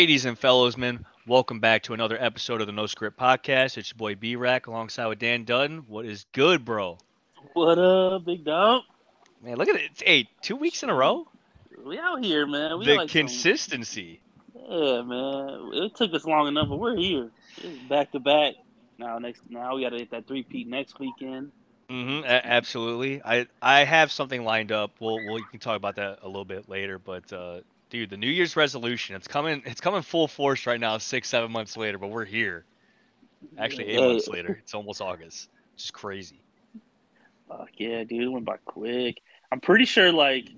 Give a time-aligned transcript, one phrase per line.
[0.00, 3.76] Ladies and fellows, men, welcome back to another episode of the No Script Podcast.
[3.76, 5.84] It's your boy B Rack alongside with Dan Dutton.
[5.88, 6.96] What is good, bro?
[7.52, 8.84] What up, big dog?
[9.44, 9.90] Man, look at it.
[10.02, 11.28] Hey, two weeks in a row.
[11.84, 12.78] We out here, man.
[12.78, 14.22] We the like some- consistency.
[14.54, 15.68] yeah, man.
[15.74, 17.30] It took us long enough, but we're here.
[17.90, 18.54] Back to back.
[18.96, 21.52] Now, next, now we got to hit that three peat next weekend.
[21.90, 23.20] hmm absolutely.
[23.22, 24.92] I I have something lined up.
[24.98, 26.98] We'll we'll we can talk about that a little bit later.
[26.98, 29.62] But uh, dude, the New Year's resolution it's coming.
[29.66, 30.96] It's coming full force right now.
[30.98, 32.64] Six seven months later, but we're here.
[33.58, 34.58] Actually, eight months later.
[34.62, 35.48] It's almost August.
[35.74, 36.40] It's just crazy.
[37.48, 38.22] Fuck yeah, dude.
[38.22, 39.20] It went by quick.
[39.52, 40.48] I'm pretty sure, like,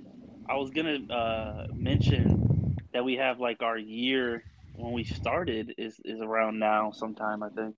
[0.49, 4.45] I was gonna uh, mention that we have like our year
[4.77, 7.43] when we started is is around now sometime.
[7.43, 7.75] I think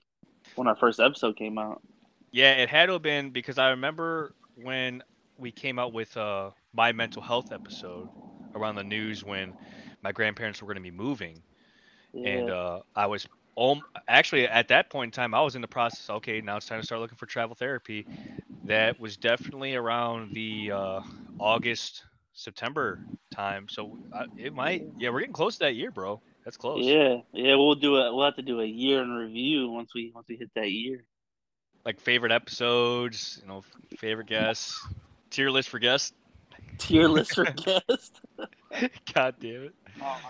[0.56, 1.80] when our first episode came out.
[2.32, 5.02] Yeah, it had to have been because I remember when
[5.38, 8.08] we came out with uh, my mental health episode
[8.54, 9.54] around the news when
[10.02, 11.42] my grandparents were going to be moving,
[12.12, 12.28] Yeah.
[12.30, 15.68] and uh, I was um, actually at that point in time I was in the
[15.68, 16.08] process.
[16.10, 18.06] Okay, now it's time to start looking for travel therapy.
[18.64, 21.00] That was definitely around the uh,
[21.38, 24.84] August September time, so uh, it might.
[24.98, 26.20] Yeah, we're getting close to that year, bro.
[26.44, 26.84] That's close.
[26.84, 27.54] yeah, yeah.
[27.54, 28.14] We'll do it.
[28.14, 31.04] We'll have to do a year in review once we once we hit that year.
[31.84, 33.62] Like favorite episodes, you know,
[33.98, 34.86] favorite guests,
[35.30, 36.12] tier list for guests.
[36.78, 38.12] Tier list for guests.
[39.14, 39.74] God damn it.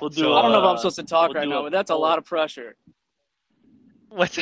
[0.01, 0.23] We'll do.
[0.23, 1.73] So, I don't know if uh, I'm supposed to talk we'll right now, a but
[1.73, 2.77] that's a lot of pressure.
[4.11, 4.39] What's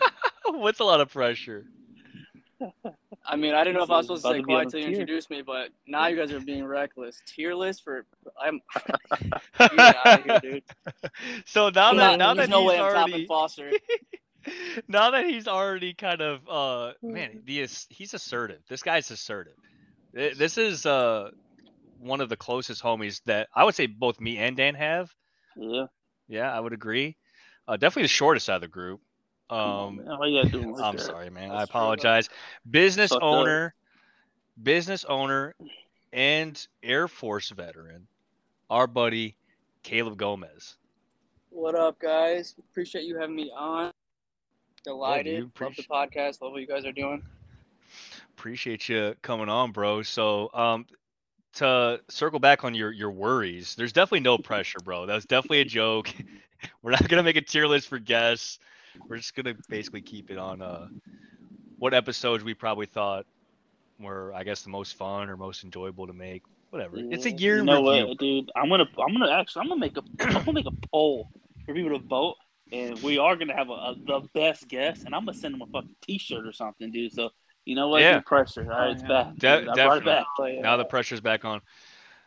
[0.46, 1.66] what's a lot of pressure?
[3.26, 4.68] I mean, I didn't know if I was supposed to about say to be quiet
[4.68, 7.20] a till you introduced me, but now you guys are being reckless.
[7.26, 8.06] Tearless for
[8.40, 8.60] I'm
[9.76, 10.62] get here, dude.
[11.46, 13.70] So now I'm that not- now that no he's way already Foster.
[14.88, 18.60] now that he's already kind of uh man the ass- he's assertive.
[18.68, 19.54] This guy's assertive.
[20.12, 21.30] This is uh
[22.02, 25.10] one of the closest homies that I would say both me and Dan have.
[25.56, 25.86] Yeah.
[26.28, 27.16] Yeah, I would agree.
[27.68, 29.00] Uh, definitely the shortest out of the group.
[29.50, 30.18] Um, man.
[30.18, 31.02] Why you gotta do it like I'm that?
[31.02, 31.50] sorry, man.
[31.50, 32.28] I That's true, apologize.
[32.68, 33.28] Business Fucked up.
[33.28, 33.74] owner,
[34.62, 35.54] business owner,
[36.12, 38.06] and Air Force veteran,
[38.70, 39.36] our buddy
[39.82, 40.76] Caleb Gomez.
[41.50, 42.54] What up, guys?
[42.58, 43.92] Appreciate you having me on.
[44.84, 45.34] Delighted.
[45.38, 46.40] you Love the podcast.
[46.40, 47.22] Love what you guys are doing.
[48.36, 50.02] Appreciate you coming on, bro.
[50.02, 50.86] So, um,
[51.54, 55.06] to circle back on your your worries, there's definitely no pressure, bro.
[55.06, 56.12] That was definitely a joke.
[56.82, 58.58] We're not gonna make a tier list for guests.
[59.08, 60.88] We're just gonna basically keep it on uh
[61.78, 63.26] what episodes we probably thought
[64.00, 66.42] were, I guess, the most fun or most enjoyable to make.
[66.70, 67.04] Whatever.
[67.10, 68.08] It's a year You know review.
[68.08, 68.50] what, dude?
[68.56, 71.30] I'm gonna I'm gonna actually I'm gonna make a I'm gonna make a poll
[71.66, 72.36] for people to vote,
[72.72, 75.62] and we are gonna have a, a the best guest, and I'm gonna send them
[75.62, 77.12] a fucking T-shirt or something, dude.
[77.12, 77.30] So
[77.64, 78.00] you know what?
[78.02, 78.12] Yeah.
[78.16, 78.62] No pressure.
[78.62, 79.34] All right, it's back.
[79.36, 79.68] De- dude.
[79.68, 80.04] I brought it definitely.
[80.04, 80.26] back.
[80.56, 80.60] Yeah.
[80.62, 81.60] Now uh, the pressure's back on.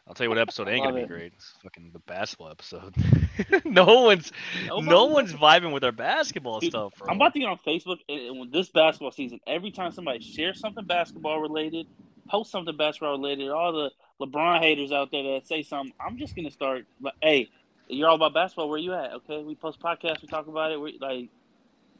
[0.08, 1.08] I'll tell you what episode ain't gonna be it.
[1.08, 1.34] great.
[1.36, 2.94] It's fucking the basketball episode.
[3.66, 4.32] no one's
[4.68, 7.08] no Nobody- one's vibing with our basketball Dude, stuff, bro.
[7.10, 9.40] I'm about to get on Facebook and, and when this basketball season.
[9.48, 11.88] Every time somebody shares something basketball related,
[12.30, 13.92] post something basketball related, all the
[14.24, 16.86] LeBron haters out there that say something, I'm just gonna start.
[17.02, 17.50] Like, hey,
[17.88, 18.70] you're all about basketball.
[18.70, 19.12] Where you at?
[19.14, 20.22] Okay, we post podcasts.
[20.22, 20.80] We talk about it.
[20.80, 21.30] We, like,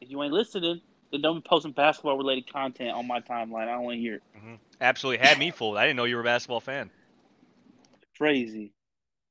[0.00, 0.80] if you ain't listening,
[1.12, 3.68] don't be posting basketball related content on my timeline.
[3.68, 4.22] I don't want to hear it.
[4.80, 5.76] Absolutely had me fooled.
[5.76, 6.90] I didn't know you were a basketball fan.
[8.16, 8.72] Crazy.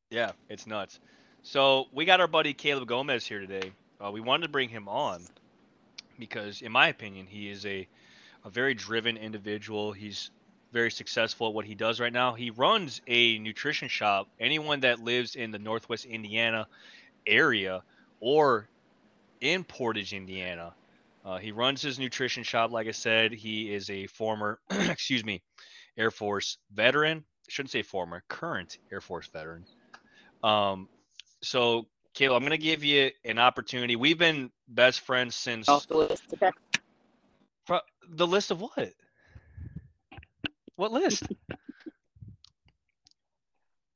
[0.10, 1.00] Yeah, it's nuts.
[1.44, 3.72] So we got our buddy Caleb Gomez here today.
[4.04, 5.24] Uh, we wanted to bring him on
[6.20, 7.88] because, in my opinion, he is a,
[8.44, 9.92] a very driven individual.
[9.92, 10.32] He's
[10.72, 12.34] very successful at what he does right now.
[12.34, 14.28] He runs a nutrition shop.
[14.40, 16.68] Anyone that lives in the Northwest Indiana
[17.26, 17.84] area
[18.20, 18.68] or
[19.42, 20.74] in Portage, Indiana,
[21.26, 22.72] uh, he runs his nutrition shop.
[22.72, 25.42] Like I said, he is a former, excuse me,
[25.98, 27.18] Air Force veteran.
[27.18, 29.66] I shouldn't say former, current Air Force veteran.
[30.44, 30.88] Um,
[31.42, 33.96] so Caleb, I'm gonna give you an opportunity.
[33.96, 36.24] We've been best friends since Off the list.
[36.34, 36.52] Okay.
[38.08, 38.94] The list of what?
[40.76, 41.24] What list?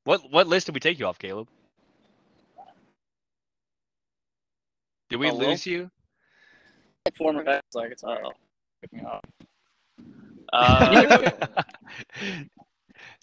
[0.03, 1.47] what what list did we take you off, Caleb?
[5.09, 5.49] Did we Oh, well.
[5.49, 5.91] lose you?
[7.17, 8.31] Former vets, like it's Uh-oh.
[9.05, 9.25] Up.
[10.53, 11.31] Uh,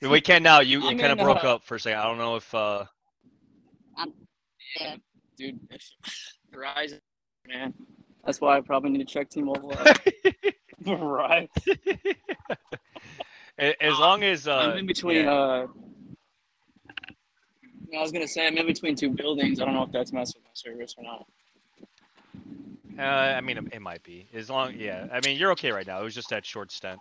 [0.10, 0.60] we can now.
[0.60, 1.98] You, you kind of broke uh, up for a second.
[1.98, 2.84] I don't know if uh
[4.80, 4.96] Yeah,
[5.36, 5.58] dude.
[6.54, 6.94] Rise,
[7.46, 7.74] man.
[8.24, 9.76] That's why I probably need to check T-Mobile.
[10.86, 11.50] right.
[13.58, 15.24] as long as uh I'm in between.
[15.24, 15.32] yeah.
[15.32, 15.66] Uh,
[17.96, 19.60] I was gonna say I'm in between two buildings.
[19.60, 21.26] I don't know if that's messing with my service or not.
[22.98, 24.74] Uh, I mean, it, it might be as long.
[24.76, 26.00] Yeah, I mean, you're okay right now.
[26.00, 26.98] It was just that short stint,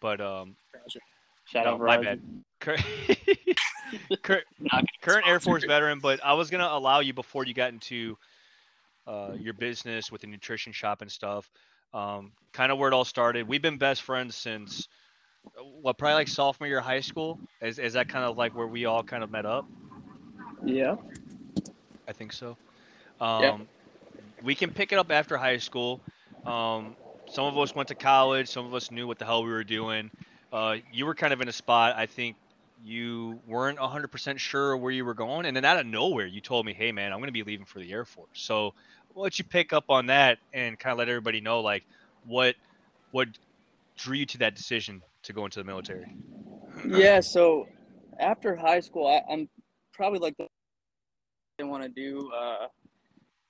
[0.00, 0.98] but um, Gotcha.
[1.46, 2.20] Shout No, out my bad.
[2.60, 2.76] Cur-
[4.22, 4.42] Cur-
[5.02, 8.16] current Air Force veteran, but I was gonna allow you before you got into
[9.06, 11.48] uh, your business with the nutrition shop and stuff.
[11.94, 13.46] Um, kind of where it all started.
[13.46, 14.88] We've been best friends since
[15.58, 17.38] uh, what, probably like sophomore year of high school.
[17.62, 19.66] Is is that kind of like where we all kind of met up?
[20.64, 20.96] Yeah.
[22.08, 22.56] I think so.
[23.20, 23.58] Um, Yeah.
[24.42, 26.00] We can pick it up after high school.
[26.44, 26.96] Um,
[27.28, 28.48] some of us went to college.
[28.48, 30.10] Some of us knew what the hell we were doing.
[30.52, 31.96] Uh, you were kind of in a spot.
[31.96, 32.36] I think
[32.84, 36.66] you weren't 100% sure where you were going, and then out of nowhere, you told
[36.66, 38.74] me, "Hey, man, I'm going to be leaving for the Air Force." So,
[39.12, 41.84] why don't you pick up on that and kind of let everybody know, like,
[42.26, 42.54] what
[43.10, 43.28] what
[43.96, 46.06] drew you to that decision to go into the military?
[46.86, 47.20] Yeah.
[47.20, 47.66] So
[48.20, 49.48] after high school, I, I'm
[49.92, 50.46] probably like the
[51.58, 52.30] I want to do.
[52.30, 52.66] Uh,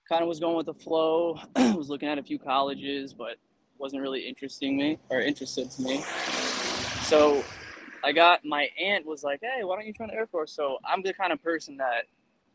[0.08, 1.38] kind of was going with the flow.
[1.56, 3.36] was looking at a few colleges, but
[3.78, 6.00] wasn't really interesting me or interested to me.
[7.02, 7.44] So
[8.02, 10.78] I got my aunt was like, "Hey, why don't you join the Air Force?" So
[10.84, 12.04] I'm the kind of person that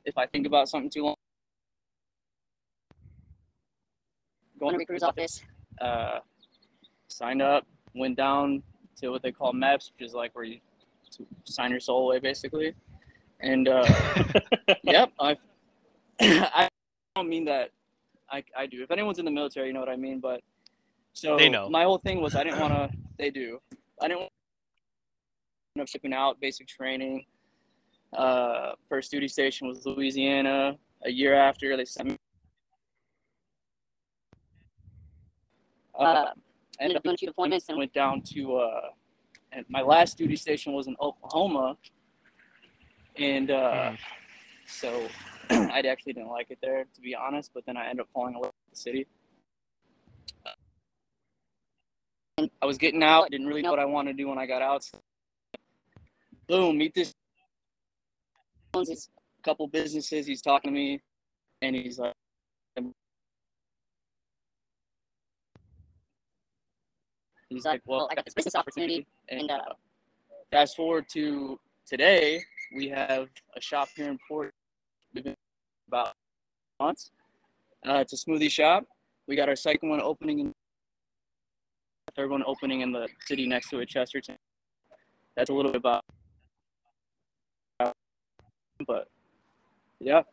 [0.06, 1.16] if I think about something too long,
[4.60, 5.42] going to recruiter's office,
[5.80, 6.20] uh,
[7.08, 8.64] signed up, went down
[8.98, 10.60] to what they call MEPS, which is like where you
[11.12, 12.74] to sign your soul away, basically.
[13.42, 13.86] And uh,
[14.84, 15.36] yep, I
[16.22, 16.70] I
[17.16, 17.70] don't mean that
[18.30, 18.84] I, I do.
[18.84, 20.20] If anyone's in the military, you know what I mean.
[20.20, 20.42] But
[21.14, 21.70] so They know.
[21.70, 22.90] my whole thing was I didn't want to.
[23.18, 23.60] They do.
[24.02, 24.30] I didn't want
[25.76, 27.26] to end up shipping out basic training.
[28.14, 30.78] Uh, first duty station was Louisiana.
[31.06, 32.16] A year after, they sent me.
[35.98, 36.04] Uh,
[36.80, 38.58] I ended up doing two deployments and went down to.
[38.58, 38.82] Uh,
[39.52, 41.76] and my last duty station was in Oklahoma,
[43.18, 43.98] and uh, Mhm.
[44.66, 45.08] so
[45.72, 47.52] I actually didn't like it there, to be honest.
[47.54, 49.08] But then I ended up falling in love with the city.
[52.62, 53.26] I was getting out.
[53.26, 54.90] I didn't really know what I wanted to do when I got out.
[56.48, 56.78] Boom!
[56.78, 57.14] Meet this.
[58.74, 59.10] this
[59.44, 60.26] couple businesses.
[60.26, 61.02] He's talking to me,
[61.62, 62.14] and he's like,
[67.50, 69.60] he's like, "Well, I got this business opportunity." And uh,
[70.52, 72.42] fast forward to today,
[72.76, 74.54] we have a shop here in Port.
[75.14, 75.36] We've been
[75.92, 76.14] about
[76.80, 77.12] months.
[77.88, 78.86] Uh, it's a smoothie shop.
[79.28, 80.54] We got our second one opening in
[82.16, 84.36] third one opening in the city next to it, Chesterton.
[85.36, 86.04] That's a little bit about,
[88.86, 89.08] but
[90.00, 90.24] yeah,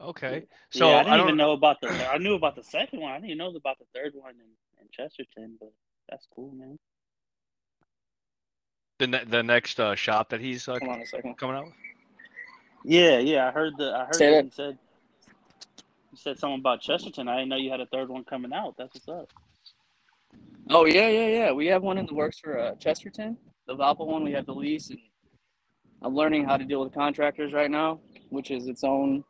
[0.00, 0.44] Okay.
[0.70, 1.88] So yeah, I I didn't don't even know about the.
[2.10, 3.12] I knew about the second one.
[3.12, 5.72] I didn't know about the third one in, in Chesterton, but
[6.08, 6.78] that's cool, man.
[8.98, 11.36] the ne- the next uh, shop that he's uh, on a second.
[11.36, 11.74] coming out with.
[12.84, 13.48] Yeah, yeah.
[13.48, 13.94] I heard the.
[13.94, 14.44] I heard Say that that.
[14.44, 14.78] you said.
[16.12, 17.28] You said something about Chesterton.
[17.28, 18.74] I didn't know you had a third one coming out.
[18.76, 19.28] That's what's up.
[20.70, 21.52] Oh yeah, yeah, yeah.
[21.52, 23.36] We have one in the works for uh, Chesterton,
[23.66, 24.24] the Valpo one.
[24.24, 24.98] We have the lease, and
[26.02, 28.00] I'm learning how to deal with contractors right now,
[28.30, 29.22] which is its own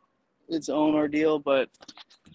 [0.49, 1.37] its own ordeal.
[1.39, 1.69] But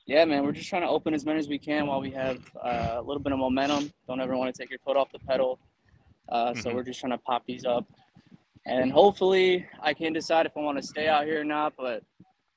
[0.06, 2.38] yeah, man, we're just trying to open as many as we can while we have
[2.64, 3.92] uh, a little bit of momentum.
[4.06, 5.58] Don't ever want to take your foot off the pedal.
[6.28, 6.74] Uh, So Mhm.
[6.74, 7.84] we're just trying to pop these up,
[8.66, 11.74] and hopefully I can decide if I want to stay out here or not.
[11.76, 12.02] But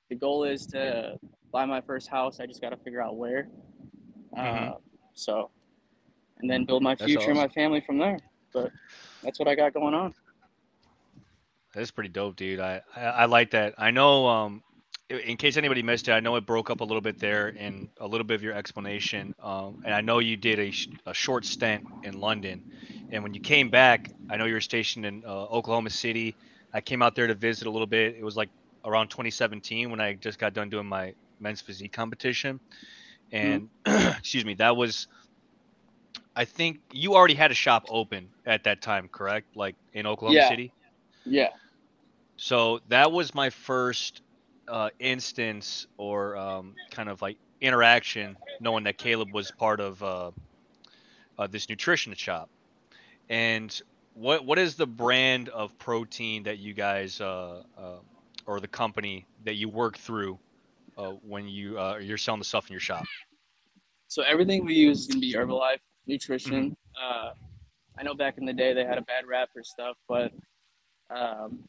[0.10, 1.18] the goal is to
[1.52, 2.40] buy my first house.
[2.40, 3.48] I just got to figure out where.
[4.36, 4.82] Uh, Mhm.
[5.14, 5.52] so,
[6.40, 8.18] and then build my That's future and my family from there.
[8.54, 8.72] But
[9.24, 10.14] that's what I got going on.
[11.76, 12.60] That's pretty dope, dude.
[12.60, 13.76] I, I I like that.
[13.78, 14.28] I know.
[14.28, 14.64] Um,
[15.10, 17.90] in case anybody missed it, I know it broke up a little bit there in
[18.00, 19.34] a little bit of your explanation.
[19.40, 22.64] Um, and I know you did a, sh- a short stint in London,
[23.12, 26.38] and when you came back, I know you were stationed in uh, Oklahoma City.
[26.74, 28.16] I came out there to visit a little bit.
[28.18, 28.50] It was like
[28.86, 32.60] around 2017 when I just got done doing my men's physique competition,
[33.32, 35.08] and excuse me, that was.
[36.36, 39.56] I think you already had a shop open at that time, correct?
[39.56, 40.50] Like in Oklahoma Yeah.
[40.50, 40.74] City.
[41.26, 41.50] Yeah.
[42.38, 44.22] So that was my first
[44.70, 50.32] uh, instance or um, kind of like interaction, knowing that Caleb was part of uh,
[51.38, 52.50] uh, this nutrition shop.
[53.30, 53.80] And
[54.14, 57.98] what what is the brand of protein that you guys uh, uh,
[58.46, 60.38] or the company that you work through
[60.98, 63.06] uh, when you uh, you're selling the stuff in your shop?
[64.08, 66.76] So everything we use is gonna be Herbalife nutrition.
[67.00, 67.32] Uh,
[67.98, 70.34] I know back in the day they had a bad rap for stuff, but
[71.10, 71.64] um,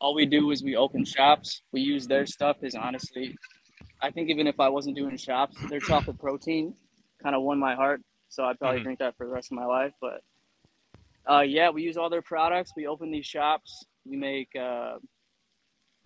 [0.00, 1.62] all we do is we open shops.
[1.72, 2.56] We use their stuff.
[2.62, 3.36] Is honestly,
[4.02, 6.74] I think even if I wasn't doing shops, their chocolate protein
[7.22, 8.00] kind of won my heart.
[8.28, 8.84] So I'd probably Mhm.
[8.84, 9.92] drink that for the rest of my life.
[10.00, 10.22] But
[11.28, 12.72] uh, yeah, we use all their products.
[12.76, 13.84] We open these shops.
[14.06, 14.98] We make uh,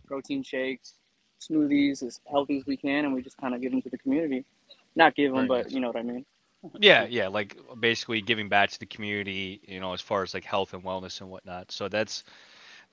[0.06, 0.94] protein shakes,
[1.40, 3.98] smoothies as healthy as we can, and we just kind of give them to the
[3.98, 4.44] community.
[4.96, 5.72] Not give them, Very but nice.
[5.72, 6.24] you know what I mean.
[6.78, 10.44] yeah, yeah, like basically giving back to the community, you know, as far as like
[10.44, 11.70] health and wellness and whatnot.
[11.72, 12.24] So that's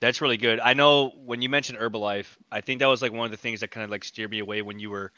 [0.00, 0.60] that's really good.
[0.60, 3.60] I know when you mentioned Herbalife, I think that was like one of the things
[3.60, 5.12] that kind of like steered me away when you were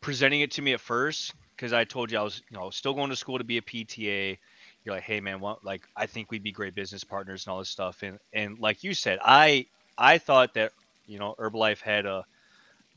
[0.00, 2.94] presenting it to me at first, because I told you I was, you know, still
[2.94, 4.38] going to school to be a PTA.
[4.84, 7.58] You're like, hey man, what, like I think we'd be great business partners and all
[7.60, 8.02] this stuff.
[8.02, 10.72] And and like you said, I I thought that
[11.06, 12.24] you know Herbalife had a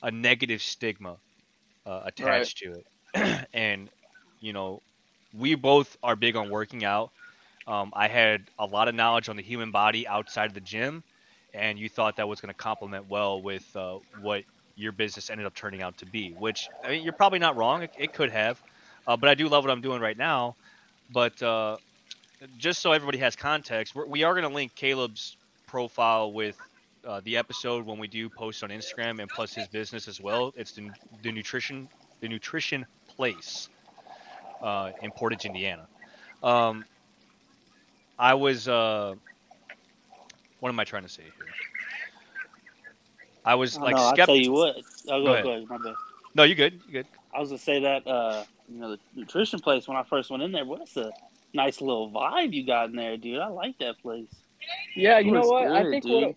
[0.03, 1.17] a negative stigma
[1.85, 2.83] uh, attached right.
[3.13, 3.89] to it, and
[4.39, 4.81] you know,
[5.37, 7.11] we both are big on working out.
[7.67, 11.03] Um, I had a lot of knowledge on the human body outside of the gym,
[11.53, 14.43] and you thought that was going to complement well with uh, what
[14.75, 16.31] your business ended up turning out to be.
[16.31, 17.83] Which I mean, you're probably not wrong.
[17.83, 18.61] It, it could have,
[19.07, 20.55] uh, but I do love what I'm doing right now.
[21.11, 21.77] But uh,
[22.57, 25.35] just so everybody has context, we're, we are going to link Caleb's
[25.67, 26.57] profile with
[27.05, 30.53] uh, the episode when we do post on Instagram, and plus his business as well.
[30.55, 30.89] It's the,
[31.23, 31.89] the nutrition
[32.21, 33.67] the nutrition place
[34.61, 35.87] uh, in Portage, Indiana.
[36.43, 36.85] Um,
[38.17, 38.67] I was.
[40.61, 41.47] What am I trying to say here?
[43.43, 44.21] I was like, no, skeptical.
[44.21, 44.75] I'll tell you what.
[45.09, 45.43] Oh, go, go, ahead.
[45.43, 45.67] go ahead.
[45.67, 45.95] My bad.
[46.35, 46.79] No, you good.
[46.85, 47.07] You good.
[47.33, 50.43] I was gonna say that uh, you know the nutrition place when I first went
[50.43, 50.63] in there.
[50.63, 51.11] What's a
[51.53, 53.39] nice little vibe you got in there, dude?
[53.39, 54.29] I like that place.
[54.95, 55.67] Yeah, you know what?
[55.67, 56.35] Good, I think what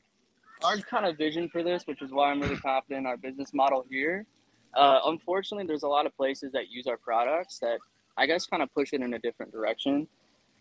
[0.65, 3.53] our kind of vision for this, which is why I'm really confident in our business
[3.53, 4.25] model here.
[4.73, 7.79] Uh, unfortunately, there's a lot of places that use our products that
[8.17, 10.09] I guess kind of push it in a different direction.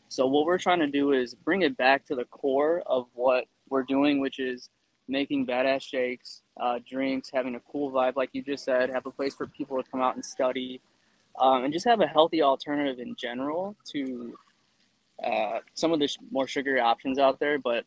[0.10, 3.46] So what we're trying to do is bring it back to the core of what
[3.70, 4.70] we're doing, which is
[5.08, 9.12] making badass shakes, uh, drinks, having a cool vibe, like you just said, have a
[9.12, 10.82] place for people to come out and study,
[11.40, 14.38] um, and just have a healthy alternative in general to
[15.24, 17.60] uh, some of the sh- more sugary options out there.
[17.60, 17.86] But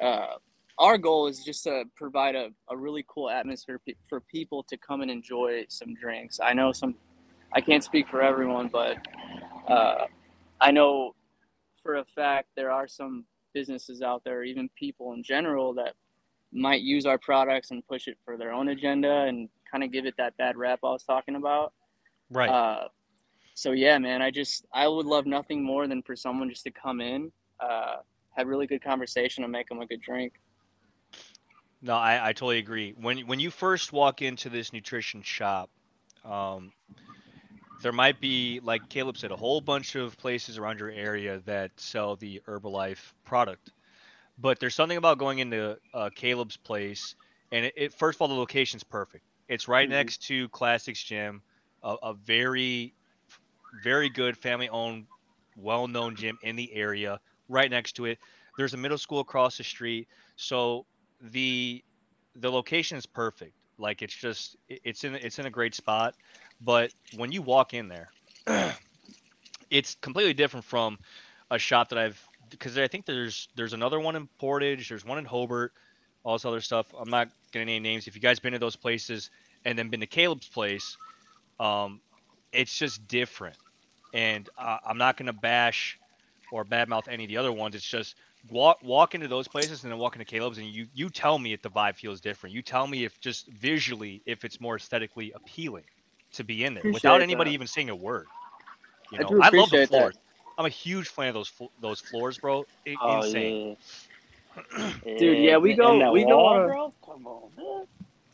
[0.00, 0.36] uh,
[0.78, 4.76] our goal is just to provide a, a really cool atmosphere p- for people to
[4.76, 6.40] come and enjoy some drinks.
[6.42, 6.94] I know some
[7.52, 8.96] I can't speak for everyone, but
[9.68, 10.06] uh,
[10.60, 11.14] I know
[11.82, 15.94] for a fact there are some businesses out there, even people in general, that
[16.52, 20.06] might use our products and push it for their own agenda and kind of give
[20.06, 21.72] it that bad rap I was talking about.
[22.30, 22.50] Right.
[22.50, 22.88] Uh,
[23.54, 26.70] so yeah, man, I just I would love nothing more than for someone just to
[26.70, 27.30] come in,
[27.60, 27.96] uh,
[28.36, 30.34] have really good conversation, and make them a good drink.
[31.82, 32.94] No, I, I totally agree.
[33.00, 35.68] When when you first walk into this nutrition shop,
[36.24, 36.72] um,
[37.82, 41.70] there might be, like Caleb said, a whole bunch of places around your area that
[41.76, 43.72] sell the Herbalife product.
[44.38, 47.14] But there's something about going into uh, Caleb's place,
[47.50, 49.24] and it, it, first of all, the location's perfect.
[49.48, 49.96] It's right mm-hmm.
[49.96, 51.42] next to Classics Gym,
[51.82, 52.94] a, a very,
[53.82, 55.06] very good family-owned,
[55.56, 57.20] well-known gym in the area.
[57.48, 58.18] Right next to it,
[58.56, 60.86] there's a middle school across the street, so
[61.20, 61.84] the
[62.36, 63.52] the location is perfect.
[63.78, 66.14] Like it's just it's in it's in a great spot.
[66.64, 68.10] But when you walk in there,
[69.70, 70.98] it's completely different from
[71.50, 75.18] a shop that I've because I think there's there's another one in Portage, there's one
[75.18, 75.72] in Hobart,
[76.24, 76.86] all this other stuff.
[76.98, 78.06] I'm not gonna name names.
[78.06, 79.30] If you guys been to those places
[79.64, 80.98] and then been to Caleb's place,
[81.58, 82.00] um,
[82.52, 83.56] it's just different.
[84.12, 85.98] And uh, I'm not gonna bash
[86.52, 87.74] or badmouth any of the other ones.
[87.74, 88.14] It's just
[88.50, 91.52] walk walk into those places and then walk into Caleb's and you you tell me
[91.54, 92.54] if the vibe feels different.
[92.54, 95.84] You tell me if just visually if it's more aesthetically appealing
[96.32, 97.54] to be in there appreciate without anybody that.
[97.54, 98.26] even saying a word.
[99.10, 100.14] You know, I, I love the floors.
[100.14, 100.20] That.
[100.58, 102.64] I'm a huge fan of those those floors, bro.
[103.00, 103.76] oh, insane.
[104.76, 104.92] Yeah.
[105.18, 106.94] Dude, yeah, we go we wall, go bro?
[107.04, 107.86] Come on, man.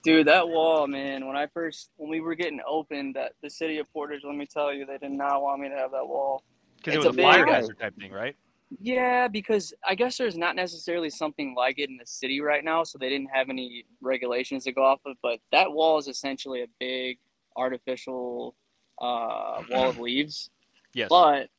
[0.03, 1.27] Dude, that wall, man.
[1.27, 4.47] When I first when we were getting opened that the city of Portage, let me
[4.47, 6.43] tell you, they did not want me to have that wall.
[6.77, 8.37] Because it was a, a fire hazard type thing, right?
[8.81, 12.85] Yeah, because I guess there's not necessarily something like it in the city right now,
[12.85, 15.17] so they didn't have any regulations to go off of.
[15.23, 17.19] But that wall is essentially a big
[17.59, 18.55] artificial
[19.01, 20.51] uh, wall of leaves.
[20.95, 21.09] Yes.
[21.11, 21.51] But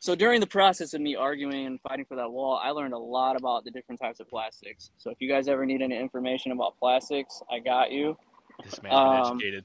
[0.00, 2.98] so during the process of me arguing and fighting for that wall, I learned a
[2.98, 4.90] lot about the different types of plastics.
[4.96, 8.16] So if you guys ever need any information about plastics, I got you.
[8.64, 9.64] This man's um, educated.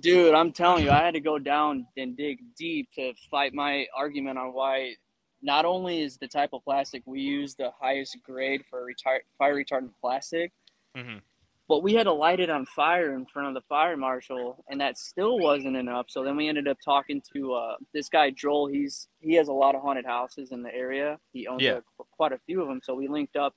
[0.00, 3.86] Dude, I'm telling you, I had to go down and dig deep to fight my
[3.96, 4.94] argument on why
[5.42, 9.54] not only is the type of plastic we use the highest grade for retire- fire
[9.54, 10.52] retardant plastic,
[10.96, 11.18] mm-hmm.
[11.70, 14.80] But we had to light it on fire in front of the fire marshal, and
[14.80, 16.06] that still wasn't enough.
[16.08, 18.66] So then we ended up talking to uh, this guy Joel.
[18.66, 21.18] He's he has a lot of haunted houses in the area.
[21.32, 21.78] He owns yeah.
[22.00, 22.80] a, quite a few of them.
[22.82, 23.54] So we linked up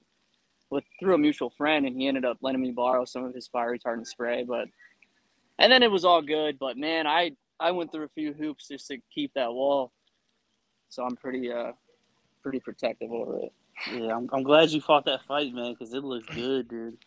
[0.70, 3.48] with through a mutual friend, and he ended up letting me borrow some of his
[3.48, 4.46] fire retardant spray.
[4.48, 4.68] But
[5.60, 6.58] and then it was all good.
[6.58, 9.92] But man, I I went through a few hoops just to keep that wall
[10.94, 11.72] so I'm pretty uh
[12.44, 13.54] pretty protective over it.
[13.92, 16.98] Yeah, I'm, I'm glad you fought that fight, man, because it looks good, dude.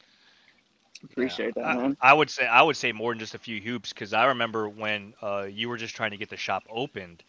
[1.04, 1.96] Appreciate yeah, that, man.
[2.00, 4.26] I, I, would say I would say more than just a few hoops because I
[4.26, 7.22] remember when uh, you were just trying to get the shop opened,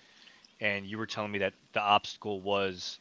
[0.60, 3.00] and you were telling me that the obstacle was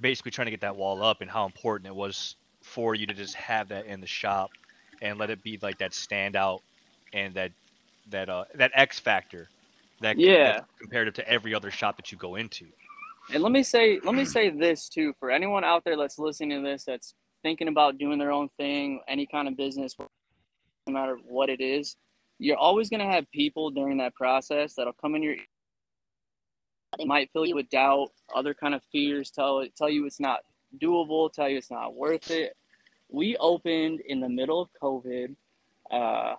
[0.00, 3.14] basically trying to get that wall up and how important it was for you to
[3.14, 4.50] just have that in the shop
[5.00, 6.60] and let it be like that standout
[7.12, 7.52] and that
[8.10, 9.48] that uh that X factor
[10.00, 10.60] that Yeah.
[10.78, 12.66] comparative to every other shop that you go into.
[13.32, 16.62] And let me say, let me say this too for anyone out there that's listening
[16.62, 21.16] to this, that's thinking about doing their own thing, any kind of business, no matter
[21.26, 21.96] what it is,
[22.38, 25.36] you're always going to have people during that process that'll come in your.
[26.98, 30.40] They might fill you with doubt, other kind of fears, tell tell you it's not
[30.78, 32.56] doable, tell you it's not worth it.
[33.08, 35.34] We opened in the middle of COVID.
[35.90, 36.34] Uh,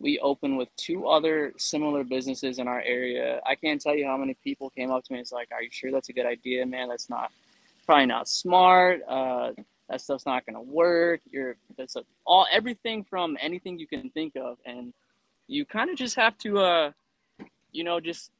[0.00, 3.40] we opened with two other similar businesses in our area.
[3.46, 5.18] I can't tell you how many people came up to me.
[5.18, 6.88] And it's like, "Are you sure that's a good idea, man?
[6.88, 7.32] That's not
[7.86, 9.00] probably not smart.
[9.08, 9.52] Uh,
[9.88, 11.20] that stuff's not gonna work.
[11.30, 14.92] You're that's a, all everything from anything you can think of, and
[15.46, 16.92] you kind of just have to, uh,
[17.72, 18.30] you know, just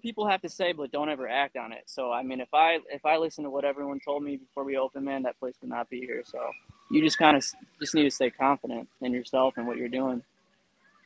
[0.00, 1.84] people have to say, but don't ever act on it.
[1.86, 4.76] So I mean, if I if I listen to what everyone told me before we
[4.76, 6.22] open, man, that place would not be here.
[6.24, 6.38] So
[6.90, 7.44] you just kind of
[7.80, 10.22] just need to stay confident in yourself and what you're doing.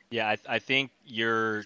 [0.09, 1.63] Yeah, I, I think your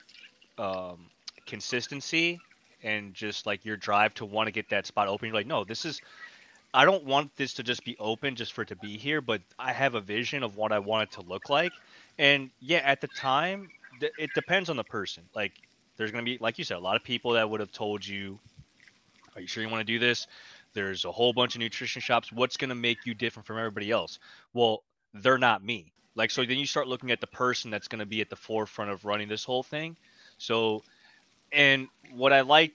[0.58, 1.08] um,
[1.46, 2.39] consistency
[2.84, 5.27] and just like your drive to want to get that spot open.
[5.27, 6.01] You're like, no, this is.
[6.78, 9.44] I don't want this to just be open just for it to be here, but
[9.60, 11.82] I have a vision of what I want it to look like.
[12.20, 15.30] And yeah, at the time, th- it depends on the person.
[15.36, 15.54] Like,
[15.98, 18.40] there's gonna be, like you said, a lot of people that would have told you,
[19.36, 20.28] "Are you sure you want to do this?"
[20.74, 22.32] There's a whole bunch of nutrition shops.
[22.32, 24.20] What's gonna make you different from everybody else?
[24.54, 25.94] Well, they're not me.
[26.16, 28.38] Like so then you start looking at the person that's going to be at the
[28.38, 29.98] forefront of running this whole thing.
[30.40, 30.86] So
[31.54, 32.74] and what I like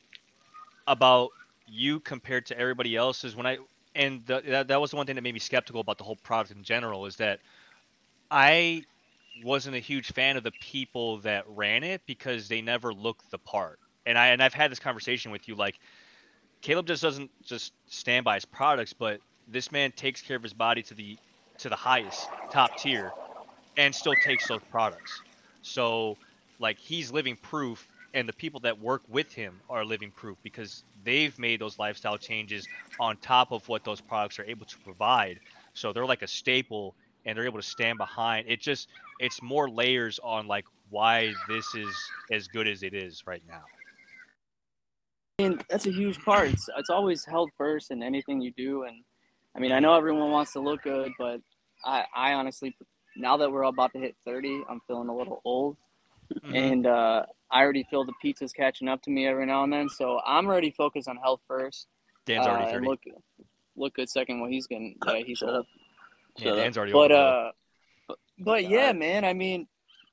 [0.87, 1.31] about
[1.67, 3.59] you compared to everybody else is when I
[3.95, 6.17] and the, that, that was the one thing that made me skeptical about the whole
[6.17, 7.41] product in general is that
[8.31, 8.85] I
[9.35, 13.39] wasn't a huge fan of the people that ran it because they never looked the
[13.39, 13.79] part.
[14.07, 15.79] And I and I've had this conversation with you like
[16.63, 20.55] Caleb just doesn't just stand by his products, but this man takes care of his
[20.55, 21.19] body to the
[21.59, 23.15] to the highest top tier
[23.77, 25.23] and still takes those products.
[25.63, 26.19] So
[26.59, 30.85] like he's living proof and the people that work with him are living proof because
[31.05, 32.69] they've made those lifestyle changes
[33.01, 35.41] on top of what those products are able to provide.
[35.75, 36.95] So they're like a staple
[37.25, 38.47] and they're able to stand behind.
[38.49, 41.95] It just it's more layers on like why this is
[42.31, 43.63] as good as it is right now.
[45.39, 46.51] I mean, that's a huge part.
[46.51, 48.85] It's, it's always held first in anything you do.
[48.85, 49.03] And
[49.57, 51.41] I mean, I know everyone wants to look good, but
[51.85, 52.77] I, I honestly,
[53.17, 55.77] now that we're about to hit 30, I'm feeling a little old.
[56.45, 56.55] Mhm.
[56.55, 59.89] And uh, I already feel the pizza's catching up to me every now and then.
[59.89, 61.87] So I'm already focused on health first.
[62.27, 62.87] Dan's uh, already and 30.
[62.89, 63.01] look,
[63.77, 64.41] look good second.
[64.41, 65.59] Well, he's getting, yeah, he's Shut old.
[65.61, 65.67] up.
[66.39, 67.15] yeah, Dan's already But over.
[67.49, 67.51] uh,
[68.09, 69.25] but, but yeah, man.
[69.25, 69.67] I mean,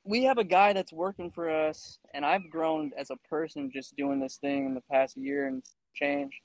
[0.03, 3.95] we have a guy that's working for us, and I've grown as a person just
[3.95, 6.41] doing this thing in the past year and change.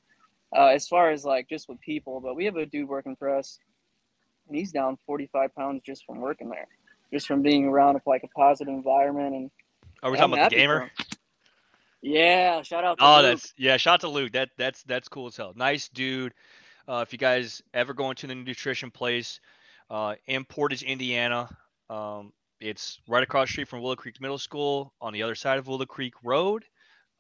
[0.56, 3.34] Uh, as far as like just with people, but we have a dude working for
[3.34, 3.58] us,
[4.46, 6.68] and he's down 45 pounds just from working there,
[7.12, 9.34] just from being around like a positive environment.
[9.34, 9.50] And
[10.04, 10.90] Are we I'm talking about the gamer?
[12.02, 12.98] Yeah, shout out.
[12.98, 13.22] To Oh, Luke.
[13.22, 13.76] that's yeah.
[13.78, 14.32] Shout out to Luke.
[14.32, 15.52] That that's that's cool as hell.
[15.56, 16.34] Nice dude.
[16.86, 19.40] Uh, if you guys ever go into the nutrition place,
[19.88, 21.48] uh, in Portage, Indiana,
[21.88, 25.58] um, it's right across the street from Willow Creek Middle School on the other side
[25.58, 26.64] of Willow Creek Road.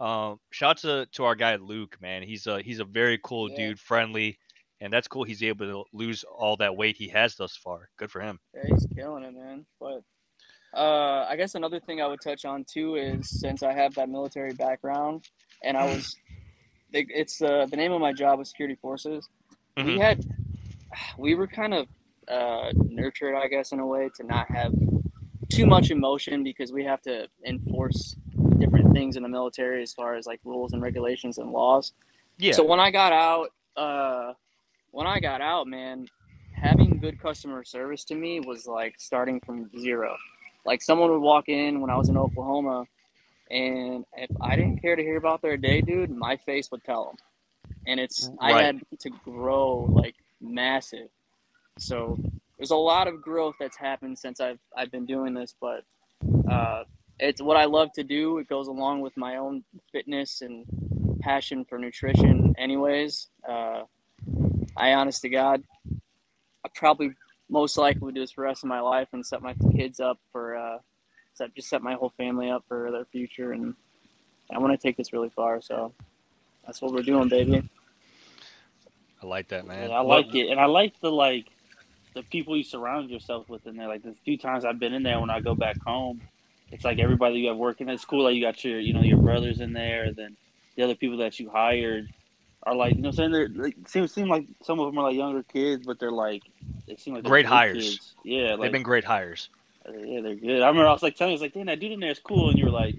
[0.00, 2.22] Um, shout out to, to our guy Luke, man.
[2.22, 3.56] He's a he's a very cool Yeah.
[3.56, 4.38] dude, friendly,
[4.82, 5.24] and that's cool.
[5.24, 7.88] He's able to lose all that weight he has thus far.
[7.96, 8.38] Good for him.
[8.54, 9.64] Yeah, he's killing it, man.
[9.80, 10.02] But
[10.76, 14.08] uh, I guess another thing I would touch on too is since I have that
[14.08, 15.28] military background,
[15.62, 16.16] and I was,
[16.92, 19.28] it's uh, the name of my job was security forces.
[19.76, 19.98] We Mhm.
[20.00, 20.24] had,
[21.18, 21.86] we were kind of
[22.28, 24.72] uh, nurtured, I guess, in a way to not have
[25.50, 28.16] too much emotion because we have to enforce
[28.58, 31.92] different things in the military as far as like rules and regulations and laws.
[32.38, 32.52] Yeah.
[32.52, 34.32] So when I got out, uh,
[34.90, 36.06] when I got out, man,
[36.52, 40.16] having good customer service to me was like starting from zero.
[40.64, 42.84] Like someone would walk in when I was in Oklahoma,
[43.50, 47.04] and if I didn't care to hear about their day, dude, my face would tell
[47.06, 47.16] them.
[47.86, 51.08] And it's I had to grow like massive.
[51.78, 52.18] So
[52.58, 55.84] there's a lot of growth that's happened since I've I've been doing this, but
[56.50, 56.84] uh,
[57.18, 58.38] it's what I love to do.
[58.38, 60.64] It goes along with my own fitness and
[61.20, 63.28] passion for nutrition, anyways.
[63.48, 63.82] Uh,
[64.76, 65.62] I, honest to God,
[66.64, 67.14] I probably
[67.48, 70.18] most likely do this for the rest of my life and set my kids up
[70.32, 70.78] for, uh,
[71.34, 73.52] set, just set my whole family up for their future.
[73.52, 73.74] And
[74.52, 75.60] I want to take this really far.
[75.60, 75.92] So
[76.66, 77.68] that's what we're doing, baby.
[79.22, 79.90] I like that, man.
[79.90, 81.46] Yeah, I like it, and I like the like
[82.14, 83.88] the people you surround yourself with in there.
[83.88, 86.20] Like the few times I've been in there, when I go back home,
[86.70, 88.24] it's like everybody you have working at school.
[88.24, 90.12] Like you got your, you know, your brothers in there.
[90.12, 90.36] Then
[90.76, 92.08] the other people that you hired
[92.66, 95.16] are like, you know, saying they're like, seem seem like some of them are like
[95.16, 96.42] younger kids, but they're like
[96.86, 97.76] they seem like Great hires.
[97.76, 98.14] Kids.
[98.24, 99.48] Yeah, like They've been great hires.
[99.86, 100.62] Uh, yeah, they're good.
[100.62, 102.10] I remember I was like telling you, I was like, damn, that dude in there
[102.10, 102.96] is cool, and you were like.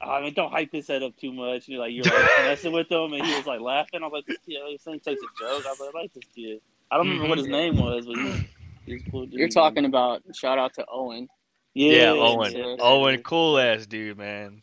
[0.00, 1.66] "Oh, I mean, don't hype his head up too much.
[1.66, 4.00] And you're like, you're like messing with him, and he was like laughing.
[4.00, 5.66] I was like, this kid, this thing takes a joke.
[5.66, 6.60] I was like, I like this kid.
[6.90, 7.76] I don't remember what his mm-hmm.
[7.76, 8.48] name was, but he,
[8.86, 9.26] he was a cool.
[9.26, 9.34] Dude.
[9.34, 11.28] You're talking about shout out to Owen.
[11.74, 12.52] yeah, Yeah, yeah, Owen.
[12.52, 12.76] yeah.
[12.78, 14.62] Owen, cool ass dude, man.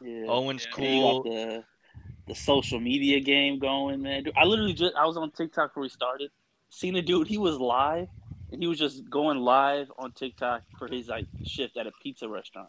[0.00, 0.26] Yeah.
[0.28, 0.84] Owen's Yeah.
[0.84, 1.64] And you cool.
[2.26, 4.24] Got the the social media game going, man.
[4.24, 6.30] Dude, I literally just I was on TikTok before we started.
[6.70, 8.08] Seen a dude, he was live,
[8.52, 12.28] and he was just going live on TikTok for his like shift at a pizza
[12.28, 12.68] restaurant.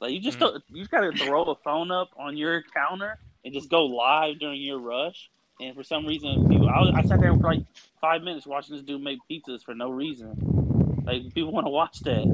[0.00, 0.40] Like you just Mhm.
[0.40, 4.38] don't, you just gotta throw a phone up on your counter and just go live
[4.38, 5.30] during your rush.
[5.60, 7.64] And for some reason, people, I, was, I sat there for like
[8.00, 11.02] five minutes watching this dude make pizzas for no reason.
[11.06, 12.26] Like people want to watch that.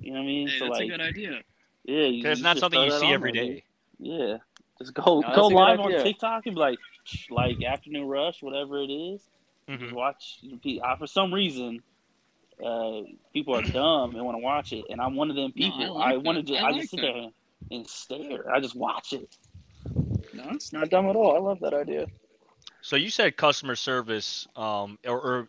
[0.00, 0.48] You know what I mean?
[0.48, 1.42] Hey, so that's like, a good idea.
[1.84, 3.64] yeah, you, Because it's not something you see every day.
[3.98, 4.08] dude.
[4.08, 4.36] Yeah.
[4.80, 5.92] Just go No, go live on.
[6.02, 6.78] TikTok and be like
[7.30, 9.22] like afternoon rush, whatever it is.
[9.78, 9.94] Just Mhm.
[9.94, 10.38] watch.
[10.82, 11.82] I, for some reason,
[12.64, 15.66] uh, people are dumb and want to watch it, and I'm one of them No,
[15.66, 15.96] I people.
[15.96, 17.06] like I want to just I I, like just sit that.
[17.06, 17.32] there and,
[17.70, 18.50] and stare.
[18.52, 19.36] I just watch it.
[20.32, 21.36] No, it's not dumb at all.
[21.36, 22.06] I love that idea.
[22.82, 25.48] So you said customer service, um, or, or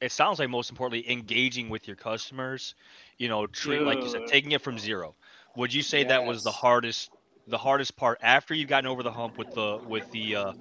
[0.00, 2.74] it sounds like most importantly, engaging with your customers.
[3.18, 5.14] You know, treat like you said, taking it from zero.
[5.56, 7.10] Would you say that was the hardest,
[7.48, 10.52] the hardest part after you've gotten over the hump with the with the uh,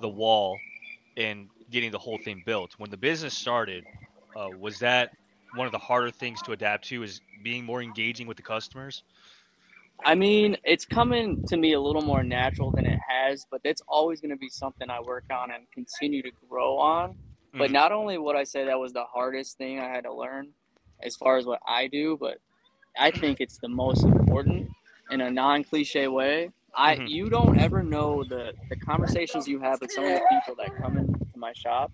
[0.00, 0.64] the wall
[1.16, 2.74] and getting the whole thing built?
[2.78, 3.86] When the business started,
[4.38, 5.12] uh, was that
[5.52, 7.02] one of the harder things to adapt to?
[7.02, 9.04] Is being more engaging with the customers?
[10.04, 13.82] I mean, it's coming to me a little more natural than it has, but that's
[13.88, 17.16] always going to be something I work on and continue to grow on.
[17.58, 17.72] But Mhm.
[17.72, 20.52] not only would I say that was the hardest thing I had to learn
[21.02, 22.38] as far as what I do, but
[22.98, 24.70] I think it's the most important
[25.10, 26.50] in a non cliche way.
[26.74, 27.08] I Mhm.
[27.08, 30.76] you don't ever know the the conversations you have with some of the people that
[30.80, 31.92] come into my shop.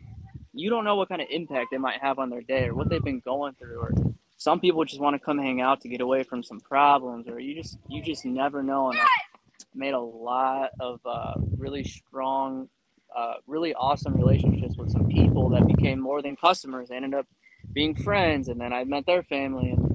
[0.53, 2.89] You don't know what kind of impact they might have on their day or what
[2.89, 3.93] they've been going through or
[4.37, 7.39] some people just want to come hang out to get away from some problems or
[7.41, 9.09] you just you just never know and I've
[9.75, 12.69] made a lot of uh, really strong
[13.17, 17.27] uh, really awesome relationships with some people that became more than customers they ended up
[17.73, 19.92] being friends and then i met their family and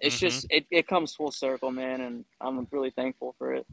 [0.00, 0.18] it's Mhm.
[0.18, 3.66] just it, it comes full circle man and i'm really thankful for it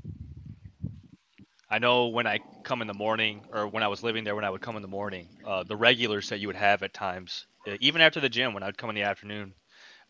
[1.69, 4.45] I know when I come in the morning, or when I was living there, when
[4.45, 7.47] I would come in the morning, uh, the regulars that you would have at times,
[7.67, 9.53] uh, even after the gym, when I'd come in the afternoon,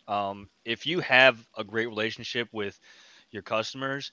[0.07, 2.79] um, if you have a great relationship with
[3.31, 4.11] your customers,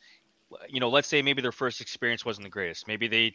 [0.69, 2.87] you know, let's say maybe their first experience wasn't the greatest.
[2.87, 3.35] Maybe they,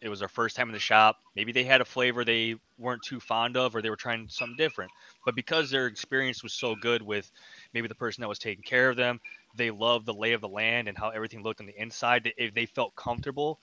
[0.00, 1.16] it was their first time in the shop.
[1.34, 4.56] Maybe they had a flavor they weren't too fond of, or they were trying something
[4.56, 4.92] different.
[5.24, 7.30] But because their experience was so good with
[7.72, 9.20] maybe the person that was taking care of them,
[9.54, 12.32] they loved the lay of the land and how everything looked on the inside.
[12.36, 13.60] If they felt comfortable,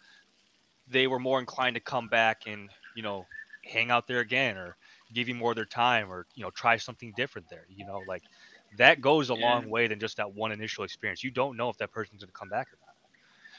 [0.87, 3.27] they were more inclined to come back and you know
[3.65, 4.77] hang out there again or
[5.13, 7.65] give you more of their time or you know try something different there.
[7.69, 8.23] You know, like
[8.73, 9.35] that goes a Yeah.
[9.35, 11.23] long way than just that one initial experience.
[11.23, 12.84] You don't know if that person's going to come back or not.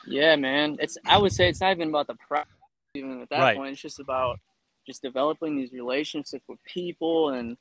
[0.08, 0.76] Yeah man.
[0.80, 2.50] It's i would say it's not even about the product
[2.94, 3.56] even at that Right.
[3.56, 3.72] point.
[3.72, 4.38] It's just about
[4.86, 7.30] just developing these relationships with people.
[7.30, 7.56] And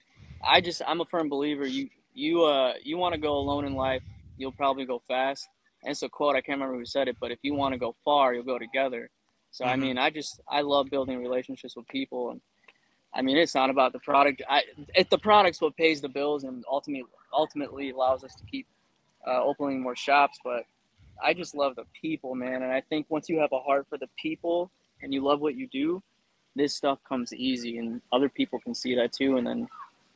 [0.48, 1.66] i just i'm a firm believer.
[1.66, 4.04] You you uh you want to go alone in life
[4.38, 5.48] you'll probably go fast.
[5.84, 7.80] And it's a quote i can't remember who said it but if you want to
[7.80, 9.10] go far you'll go together.
[9.52, 9.80] So i Mhm.
[9.82, 12.32] mean i just i love building relationships with people.
[12.32, 12.42] And
[13.14, 14.42] i mean it's not about the product.
[14.50, 14.64] I
[14.96, 18.68] it, the product's what pays the bills and ultimately ultimately allows us to keep
[19.28, 20.40] uh, opening more shops.
[20.44, 20.64] But
[21.24, 23.98] i just love the people man and i think once you have a heart for
[23.98, 26.02] the people and you love what you do
[26.56, 29.68] this stuff comes easy and other people can see that too and then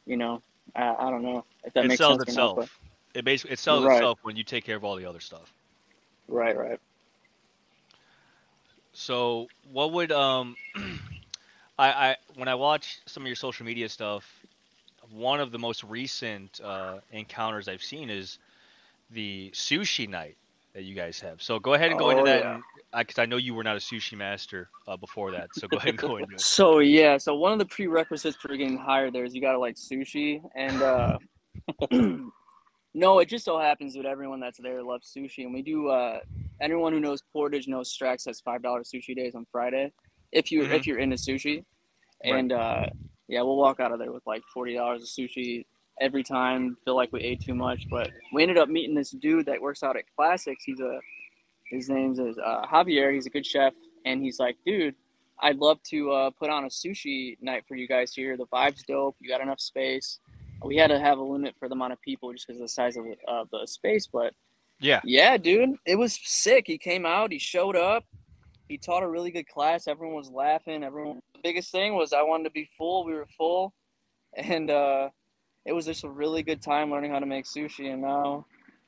[0.05, 0.41] you know
[0.75, 2.69] i, I don't know if that it makes sells sense or not, itself.
[3.13, 3.85] It basically it sells Right.
[3.85, 5.53] itself when you take care of all the other stuff.
[6.27, 6.79] right right
[8.93, 10.57] So what would um
[11.77, 14.25] I, I when I watch some of your social media stuff,
[15.09, 18.39] one of the most recent uh, encounters I've seen is
[19.09, 20.37] the sushi night
[20.73, 21.41] that you guys have.
[21.41, 22.59] So go ahead and go into Oh, that, yeah.
[22.99, 25.49] because I know you were not a sushi master uh, before that.
[25.53, 26.41] So go ahead and go into it.
[26.41, 29.75] So yeah, so one of the prerequisites for getting hired there is you gotta like
[29.75, 31.17] sushi, and uh,
[32.93, 35.87] no, it just so happens that everyone that's there loves sushi, and we do.
[35.89, 36.19] Uh,
[36.61, 39.91] anyone who knows Portage knows Strax has five dollar sushi days on Friday,
[40.31, 40.75] if you Mhm.
[40.75, 41.63] if you're into sushi,
[42.23, 42.35] Right.
[42.35, 42.85] and uh,
[43.27, 45.65] yeah, we'll walk out of there with like forty dollars of sushi
[46.01, 46.77] every time.
[46.85, 49.83] Feel like we ate too much, but we ended up meeting this dude that works
[49.83, 50.63] out at Classics.
[50.63, 50.99] He's a
[51.69, 53.13] his name's is uh, Javier.
[53.13, 53.73] He's a good chef,
[54.05, 54.95] and he's like, dude.
[55.41, 58.35] I'd love to uh, put on a sushi night for you guys here.
[58.35, 59.15] The vibe's dope.
[59.21, 60.19] You got enough space.
[60.61, 62.67] We had to have a limit for the amount of people just because of the
[62.67, 64.05] size of the, uh, the space.
[64.05, 64.33] But
[64.81, 64.99] Yeah.
[65.05, 66.67] yeah, dude, it was sick.
[66.67, 67.31] He came out.
[67.31, 68.03] He showed up.
[68.67, 69.87] he taught a really good class.
[69.87, 70.83] Everyone was laughing.
[70.83, 71.21] Everyone.
[71.33, 73.05] The biggest thing was I wanted to be full.
[73.05, 73.73] We were full,
[74.35, 75.07] and uh,
[75.69, 77.93] it was just a really good time learning how to make sushi.
[77.93, 78.47] And now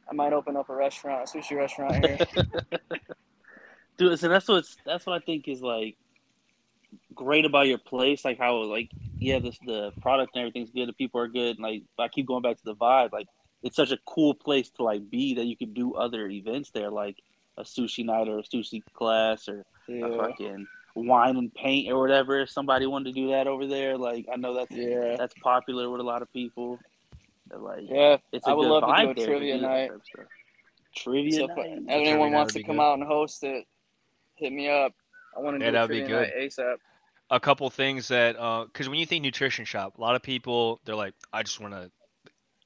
[0.09, 2.17] I might open up a restaurant, a sushi restaurant here.
[3.97, 5.95] Dude, so that's what's that's what I think is like
[7.13, 8.25] great about your place.
[8.25, 8.89] Like how like
[9.19, 10.89] yeah, this the product and everything's good.
[10.89, 11.57] The people are good.
[11.57, 13.13] And, like I keep going back to the vibe.
[13.13, 13.27] Like
[13.61, 16.89] it's such a cool place to like be that you can do other events there,
[16.89, 17.17] like
[17.57, 20.07] a sushi night or a sushi class or yeah.
[20.07, 22.41] a fucking wine and paint or whatever.
[22.41, 25.17] If somebody wanted to do that over there, like I know that's Yeah.
[25.17, 26.81] that's popular with a lot of people.
[27.51, 28.17] Like Yeah.
[28.31, 29.87] it's a I would good love to do a trivia do night.
[29.87, 30.27] type of stuff.
[30.95, 31.81] Trivia So night.
[31.87, 32.81] if Trivia anyone night wants to come good.
[32.81, 33.65] out and host it,
[34.35, 34.93] hit me up.
[35.35, 36.77] I want to Yeah, do that a would be trivia night ASAP.
[37.29, 40.79] a couple things that uh, because when you think nutrition shop, a lot of people
[40.85, 41.91] they're like, I just want to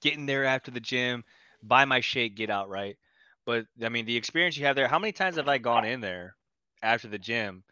[0.01, 1.23] get in there after the gym,
[1.63, 2.97] buy my shake, get out, right?
[3.45, 4.87] But I mean, the experience you have there.
[4.87, 6.35] How many times have I gone in there
[6.81, 7.63] after the gym,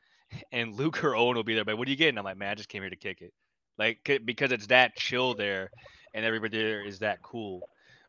[0.51, 2.17] and Luke or Owen will be there, but what are you getting?
[2.17, 3.33] I'm like, man, I just came here to kick it,
[3.77, 5.69] like because it's that chill there,
[6.13, 7.61] and everybody there is that cool.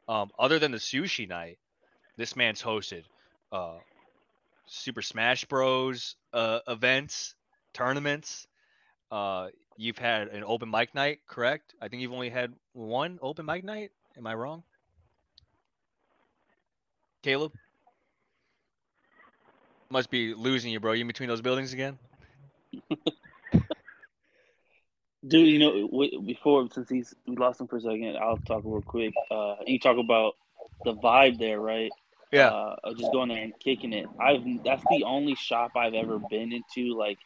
[0.09, 1.59] Um, other than the sushi night,
[2.17, 3.05] this man's hosted
[3.53, 3.79] uh,
[4.67, 6.17] Super Smash Bros.
[6.33, 7.35] Uh, events,
[7.73, 8.47] tournaments.
[9.11, 11.75] Uh, you've had an open mic night, correct?
[11.81, 13.91] I think you've only had one open mic night.
[14.17, 14.63] Am I wrong?
[17.23, 17.53] Caleb?
[19.91, 20.93] Must be losing you, bro.
[20.93, 21.99] You in between those buildings again?
[25.27, 28.63] Dude, you know, w- before since he's we lost him for a second, I'll talk
[28.65, 29.15] real quick.
[29.31, 30.35] Uh, you talk about
[30.85, 31.91] the vibe there, right?
[32.31, 32.49] Yeah.
[32.49, 34.07] Uh, of just going there and kicking it.
[34.21, 37.19] I've that's the only shop I've ever been into, like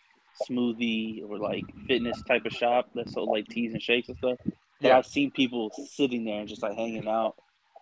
[0.49, 4.39] smoothie or like fitness type of shop that's so like teas and shakes and stuff.
[4.45, 4.55] But
[4.89, 4.99] Yeah.
[4.99, 7.35] I've seen people sitting there and just like hanging out.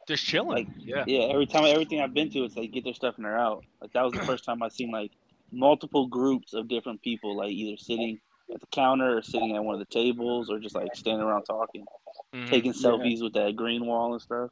[0.09, 0.51] Just chilling.
[0.51, 1.05] Like, yeah.
[1.07, 3.65] Yeah, every time everything I've been to, it's like get their stuff and they're out.
[3.83, 5.11] Like that was the first time I seen like
[5.53, 8.19] multiple groups of different people, like either sitting
[8.53, 11.43] at the counter or sitting at one of the tables or just like standing around
[11.45, 11.85] talking,
[12.33, 12.49] Mhm.
[12.49, 12.81] taking Yeah.
[12.91, 14.51] selfies with that green wall and stuff.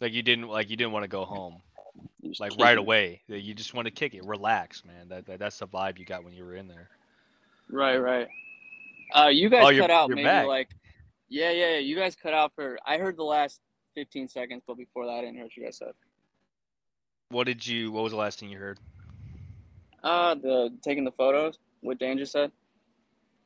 [0.00, 1.62] Like you didn't like you didn't want to go home
[2.40, 2.78] like kicking right it.
[2.78, 3.22] away.
[3.28, 5.08] You just want to kick it, relax, man.
[5.08, 6.88] That, that that's the vibe you got when you were in there.
[7.70, 8.28] Right, right.
[9.14, 10.46] Uh, you guys Oh, you're- cut out you're maybe back.
[10.46, 10.70] like,
[11.28, 11.78] yeah, yeah, yeah.
[11.78, 12.78] You guys cut out for.
[12.86, 13.60] I heard the last
[13.94, 15.92] 15 seconds, but before that, I didn't hear what you guys said.
[17.30, 17.90] What did you?
[17.92, 18.78] What was the last thing you heard?
[20.02, 21.58] Uh, the taking the photos.
[21.80, 22.52] What Dan just said.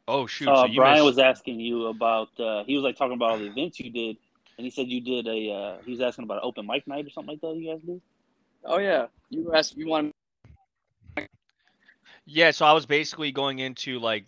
[0.08, 0.48] Oh shoot!
[0.48, 2.28] Uh, so you Brian missed, was asking you about.
[2.38, 4.16] Uh, he was like talking about all the events you did,
[4.58, 5.50] and he said you did a.
[5.50, 7.56] Uh, he was asking about an open mic night or something like that.
[7.56, 8.00] You guys did.
[8.64, 9.76] Oh yeah, you asked.
[9.76, 10.12] You want?
[12.24, 14.24] Yeah, so I was basically going into like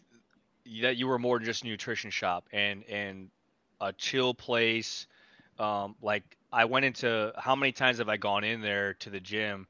[0.83, 3.31] that you were more than just a nutrition shop and and
[3.81, 5.07] a chill place.
[5.59, 9.21] Um, like I went into how many times have I gone in there to the
[9.21, 9.67] gym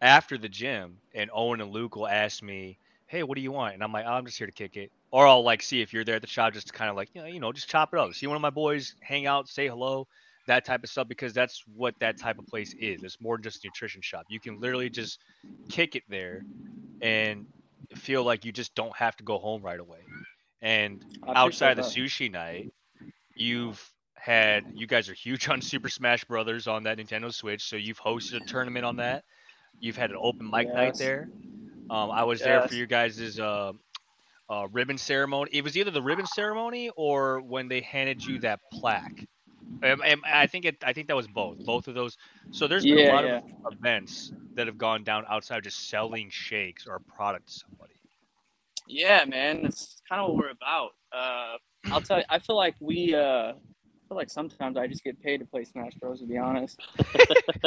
[0.00, 3.74] after the gym and Owen and Luke will ask me, Hey, what do you want?
[3.74, 4.90] And I'm like, "Oh, I'm just here to kick it.
[5.10, 7.08] Or I'll like see if you're there at the shop just to kind of like,
[7.14, 8.12] you know, you know, just chop it up.
[8.14, 10.06] See one of my boys hang out, say hello,
[10.46, 13.02] that type of stuff, because that's what that type of place is.
[13.02, 14.26] It's more than just a nutrition shop.
[14.28, 15.20] You can literally just
[15.70, 16.44] kick it there
[17.00, 17.46] and
[17.96, 20.00] feel like you just don't have to go home right away.
[20.60, 21.02] And
[21.34, 22.70] outside the sushi night,
[23.34, 23.82] you've
[24.16, 28.00] had you guys are huge on Super Smash Brothers on that Nintendo Switch, so you've
[28.00, 29.24] hosted a tournament on that.
[29.80, 31.30] You've had an open mic night there.
[31.90, 33.72] Um, I was there for you guys' uh,
[34.50, 35.50] uh, ribbon ceremony.
[35.52, 39.26] It was either the ribbon ceremony or when they handed you that plaque.
[39.82, 40.76] Um, um, I think it.
[40.84, 41.64] I think that was both.
[41.64, 42.16] Both of those.
[42.50, 43.40] So there's been a lot yeah.
[43.64, 47.52] of events that have gone down outside of just selling shakes or a product to
[47.52, 47.94] somebody.
[48.86, 50.90] Yeah, man, that's kind of what we're about.
[51.12, 51.58] Uh,
[51.92, 53.54] I'll tell you, I feel like we, uh, I
[54.08, 56.20] feel like sometimes I just get paid to play Smash Bros.
[56.20, 56.80] To be honest.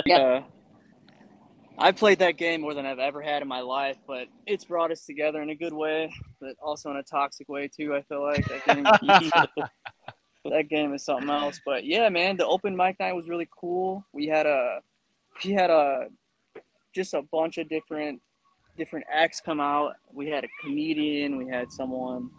[0.06, 0.44] yeah.
[1.82, 4.92] I played that game more than I've ever had in my life, but it's brought
[4.92, 7.96] us together in a good way, but also in a toxic way too.
[7.96, 8.84] I feel like that game,
[10.46, 11.60] that game is something else.
[11.66, 14.06] But yeah, man, the open mic night was really cool.
[14.14, 14.82] We had a,
[15.44, 16.08] we had a,
[16.94, 18.22] just a bunch of different
[18.78, 19.96] different acts come out.
[20.14, 22.30] We had a comedian, we had someone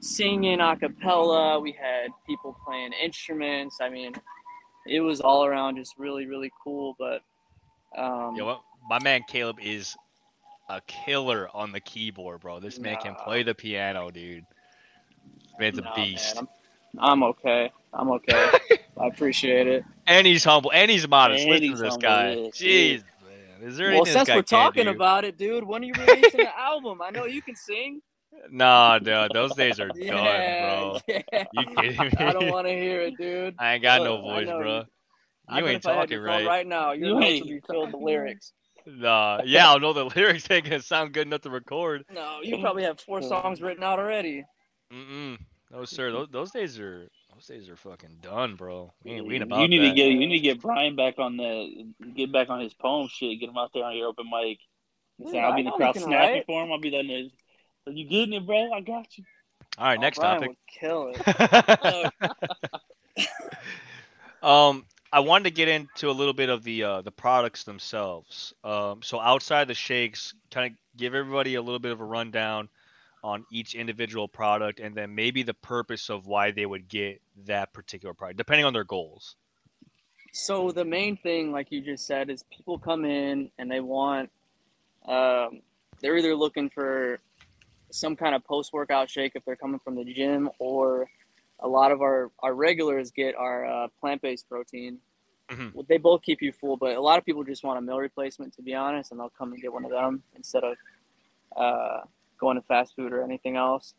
[0.00, 3.78] singing a cappella, we had people playing instruments.
[3.80, 4.12] I mean,
[4.86, 6.96] it was all around just really, really cool.
[6.98, 7.20] But
[7.96, 8.60] um, You know what?
[8.88, 9.96] My man Caleb is
[10.68, 12.60] a killer on the keyboard, bro.
[12.60, 14.44] This man can play the piano, dude.
[15.42, 16.36] This man's nah, a beast.
[16.36, 16.48] man,
[16.98, 17.72] I'm, I'm okay.
[17.92, 18.50] I'm okay.
[19.00, 19.84] I appreciate it.
[20.06, 20.72] And he's humble.
[20.72, 21.42] And he's modest.
[21.42, 22.32] And Listen he's to this humble, guy.
[22.34, 23.02] yes, Jeez, yes.
[23.22, 23.68] man.
[23.68, 24.90] Is there Well, anything since we're talking do?
[24.90, 27.00] about it, dude, when are you releasing an album?
[27.02, 28.00] I know you can sing.
[28.50, 29.30] Nah, dude.
[29.32, 31.22] Those days are Yeah, done, bro.
[31.32, 31.44] yeah.
[31.52, 32.10] You kidding me?
[32.18, 33.54] I don't want to hear it, dude.
[33.58, 34.78] I ain't got no Look, I voice, bro.
[34.78, 36.46] you- You ain't if I had talking right.
[36.46, 38.52] right now, your You notes ain't would be filled with talking lyrics.
[38.86, 42.04] Nah, yeah, I know the lyrics ain't gonna sound good enough to record.
[42.12, 44.44] No, you probably have four songs written out already.
[44.92, 45.38] Mm-mm.
[45.70, 46.12] No, sir.
[46.12, 48.92] Those, those days are those days are fucking done, bro.
[49.02, 49.88] We ain't, we ain't about you need that.
[49.88, 53.08] to get you need to get Brian back on the get back on his poem
[53.10, 53.40] shit.
[53.40, 54.58] Get him out there on your open mic.
[55.18, 56.46] Dude, Say, I'll be in the crowd can snapping write.
[56.46, 56.70] for him.
[56.72, 57.00] I'll be there.
[57.00, 57.30] and
[57.86, 58.70] Are you getting it, bro?
[58.72, 59.24] I got you.
[59.78, 60.48] All right, Oh, next Brian topic.
[60.50, 62.12] would kill it.
[64.42, 68.52] um, I wanted to get into a little bit of the uh, the products themselves.
[68.64, 72.68] Um, so outside the shakes, kind of give everybody a little bit of a rundown
[73.22, 77.72] on each individual product, and then maybe the purpose of why they would get that
[77.72, 79.36] particular product, depending on their goals.
[80.32, 84.30] So the main thing, like you just said, is people come in and they want,
[85.06, 85.60] um,
[86.00, 87.20] they're either looking for
[87.92, 91.08] some kind of post workout shake if they're coming from the gym, or
[91.64, 94.98] a lot of our our regulars get our uh, plant based protein.
[95.50, 95.74] Mhm.
[95.74, 97.98] Well, they both keep you full, but a lot of people just want a meal
[97.98, 100.76] replacement, to be honest, and they'll come and get one of them instead of
[101.56, 102.00] uh,
[102.38, 103.94] going to fast food or anything else.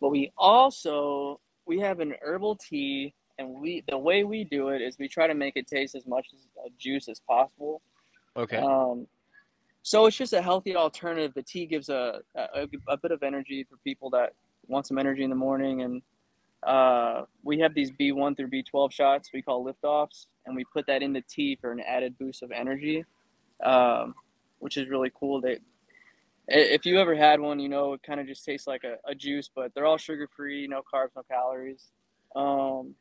[0.00, 4.82] But we also we have an herbal tea and we the way we do it
[4.82, 7.82] is we try to make it taste as much as a juice as possible.
[8.36, 8.58] Okay.
[8.58, 9.06] Um,
[9.82, 11.32] so it's just a healthy alternative.
[11.34, 14.34] The tea gives a, a a bit of energy for people that
[14.66, 16.02] want some energy in the morning, and
[16.66, 21.02] uh, we have these B1 through B12 shots we call liftoffs, and we put that
[21.02, 23.04] in the tea for an added boost of energy,
[23.64, 24.14] um,
[24.58, 25.40] which is really cool.
[25.40, 25.58] They
[26.48, 29.14] if you ever had one, you know it kind of just tastes like a, a
[29.14, 31.90] juice, but they're all sugar free, no carbs, no calories.
[32.34, 32.94] Um,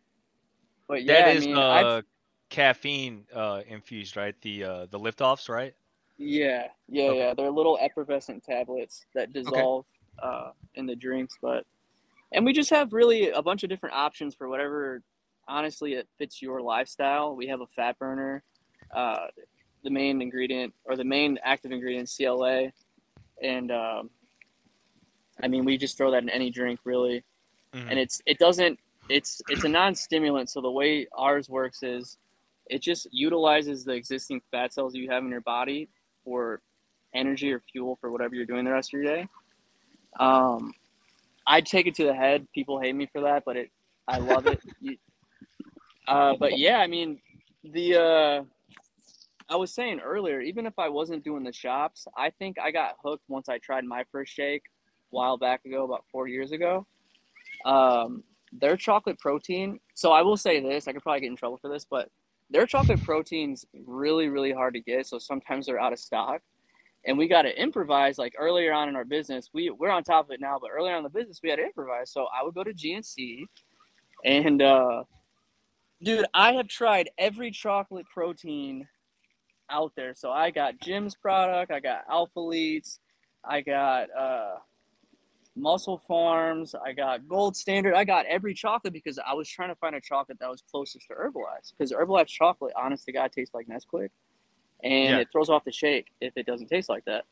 [0.88, 2.02] but yeah, that I mean, uh,
[2.50, 4.36] caffeine uh, infused, right?
[4.42, 5.74] The uh, the liftoffs, right?
[6.18, 7.18] Yeah, yeah, Okay.
[7.20, 7.34] yeah.
[7.36, 9.86] They're little effervescent tablets that dissolve
[10.22, 11.66] uh, in the drinks, but
[12.32, 15.02] and we just have really a bunch of different options for whatever.
[15.48, 17.36] Honestly, it fits your lifestyle.
[17.36, 18.44] We have a fat burner.
[18.94, 19.28] Uh,
[19.84, 22.72] the main ingredient or the main active ingredient CLA,
[23.42, 24.10] and um,
[25.42, 27.24] I mean we just throw that in any drink really,
[27.74, 27.88] Mhm.
[27.92, 30.50] and it's it doesn't it's it's a non-stimulant.
[30.50, 32.18] So the way ours works is
[32.70, 35.88] it just utilizes the existing fat cells you have in your body
[36.26, 36.62] for
[37.14, 39.28] energy or fuel for whatever you're doing the rest of your day.
[40.20, 40.74] Um,
[41.48, 42.48] I take it to the head.
[42.54, 43.72] People hate me for that, but it,
[44.08, 44.60] I love it.
[46.08, 47.20] Uh, but yeah, I mean,
[47.66, 48.44] the uh,
[49.50, 52.96] I was saying earlier, even if I wasn't doing the shops, I think I got
[53.04, 56.88] hooked once I tried my first shake a while back ago, about four years ago.
[57.66, 59.82] Um, their chocolate protein.
[59.96, 62.10] So I will say this: I could probably get in trouble for this, but
[62.50, 65.08] their chocolate protein's really, really hard to get.
[65.08, 66.42] So sometimes they're out of stock
[67.08, 70.26] and we got to improvise like earlier on in our business we we're on top
[70.26, 72.12] of it now but earlier on in the business we had to improvise.
[72.12, 73.46] So i would go to gnc
[74.24, 75.04] and uh
[76.04, 78.88] dude i have tried every chocolate protein
[79.70, 80.14] out there.
[80.16, 83.00] So i got jim's product i got alpha leads
[83.44, 84.56] i got uh
[85.58, 87.96] MusclePharms i got gold standard.
[87.96, 91.08] I got every chocolate because i was trying to find a chocolate that was closest
[91.08, 94.10] to herbalife's because herbalife's chocolate honest to god tastes like nesquik
[94.84, 95.20] and Yeah.
[95.20, 97.26] it throws off the shake if it doesn't taste like that.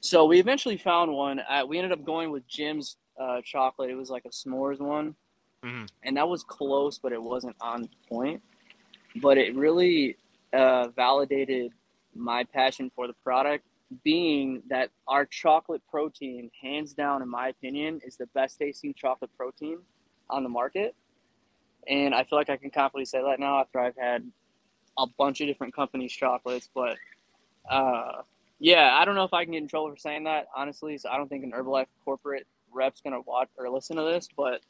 [0.00, 1.40] So we eventually found one.
[1.40, 3.90] Uh, we ended up going with Jim's uh, chocolate.
[3.90, 5.16] It was like a s'mores one,
[5.64, 5.88] Mhm.
[6.04, 8.42] and that was close, but it wasn't on point.
[9.16, 10.16] But it really
[10.52, 11.72] uh, validated
[12.14, 13.66] my passion for the product,
[14.04, 19.30] being that our chocolate protein, hands down, in my opinion, is the best tasting chocolate
[19.36, 19.78] protein
[20.30, 20.94] on the market.
[21.86, 24.30] And I feel like I can confidently say that now after I've had
[24.98, 26.68] a bunch of different companies' chocolates.
[26.74, 26.96] But
[27.70, 28.22] uh,
[28.58, 30.98] yeah, I don't know if I can get in trouble for saying that, honestly.
[30.98, 34.28] So I don't think an Herbalife corporate rep's gonna watch or listen to this.
[34.36, 34.60] But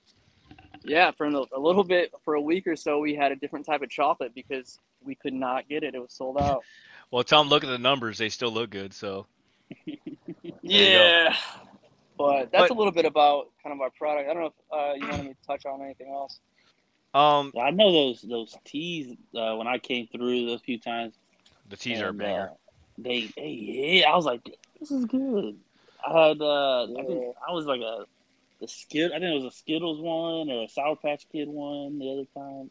[0.84, 3.66] yeah, for a a little bit, for a week or so, we had a different
[3.66, 5.94] type of chocolate because we could not get it.
[5.94, 6.62] It was sold out.
[7.10, 8.92] Well, Tom, look at the numbers; they still look good.
[8.92, 9.24] So.
[10.62, 11.34] Yeah.
[12.18, 14.28] But that's But- a little bit about kind of our product.
[14.28, 16.40] I don't know if uh, you wanted me to touch on anything else.
[17.14, 21.14] Um, I know those those teas uh, when I came through those few times.
[21.68, 22.50] the teas are a banger.
[22.52, 22.54] uh,
[22.98, 24.42] they, they, yeah, I was like,
[24.80, 25.56] this is good.
[26.06, 27.30] I had, uh, I, think Yeah.
[27.48, 28.06] I was like a,
[28.60, 31.98] the Skid, I think it was a Skittles one or a Sour Patch Kid one
[31.98, 32.70] the other time.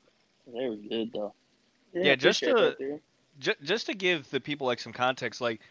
[0.53, 1.33] They were good though.
[1.93, 2.99] Yeah, just to- that, dude.
[3.39, 5.61] J- just to give the people like some context, like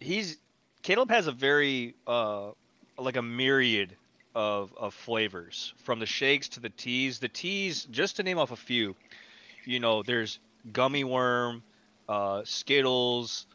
[0.00, 0.38] he's
[0.82, 2.50] Caleb has a very uh
[2.98, 3.94] like a myriad
[4.34, 7.18] of of flavors from the shakes to the teas.
[7.18, 8.94] The teas, just to name off a few,
[9.64, 10.38] you know, there's
[10.72, 11.62] gummy worm,
[12.08, 13.46] uh, Skittles,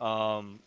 [0.00, 0.60] um,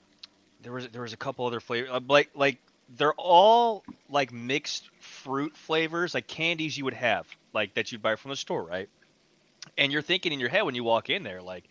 [0.61, 2.57] there was there was a couple other flavors uh, like like
[2.97, 8.15] they're all like mixed fruit flavors, like candies you would have, like that you'd buy
[8.15, 8.89] from the store, right?
[9.77, 11.63] And you're thinking in your head when you walk in there, like,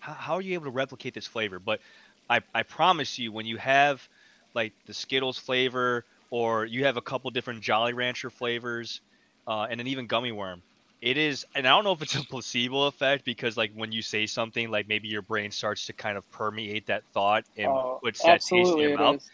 [0.00, 1.58] how, how are you able to replicate this flavor?
[1.58, 1.80] But
[2.28, 4.06] I, I promise you, when you have
[4.54, 6.04] like the Skittles flavor,
[6.34, 9.00] or you have a couple different Jolly Rancher flavors,
[9.46, 10.62] uh, and then even gummy worm,
[11.00, 11.44] it is.
[11.54, 14.70] And I don't know if it's a placebo effect because like when you say something,
[14.70, 18.42] like maybe your brain starts to kind of permeate that thought and Oh, puts that
[18.44, 19.30] taste in your mouth is.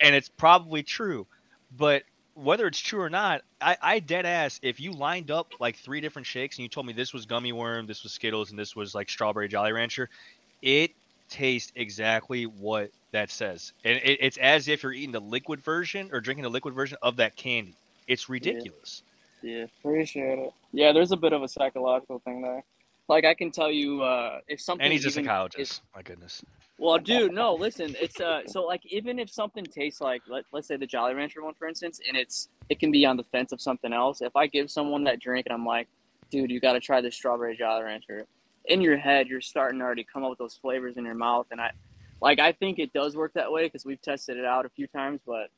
[0.00, 1.26] and it's probably true.
[1.70, 2.02] But
[2.34, 6.00] whether it's true or not, I, I dead ass if you lined up like three
[6.00, 8.74] different shakes and you told me this was gummy worm, this was Skittles, and this
[8.76, 10.10] was like strawberry Jolly Rancher,
[10.62, 10.92] it
[11.30, 16.10] tastes exactly what that says, and it, it's as if you're eating the liquid version
[16.12, 17.74] or drinking the liquid version of that candy.
[18.08, 19.02] It's ridiculous.
[19.42, 19.64] Yeah.
[19.78, 20.52] Appreciate it.
[20.72, 22.64] Yeah, there's a bit of a psychological thing there.
[23.08, 25.60] Like I can tell you, uh, if something And he's a psychologist.
[25.72, 26.42] is- My goodness.
[26.78, 27.94] Well, dude, no, listen.
[28.00, 31.42] It's uh, so like even if something tastes like let, let's say the Jolly Rancher
[31.42, 34.20] one, for instance, and it's it can be on the fence of something else.
[34.20, 35.86] If I give someone that drink and I'm like,
[36.30, 38.26] dude, you got to try this strawberry Jolly Rancher.
[38.64, 41.46] In your head, you're starting to already come up with those flavors in your mouth,
[41.52, 41.70] and I,
[42.22, 44.86] like, I think it does work that way because we've tested it out a few
[44.86, 45.48] times, but.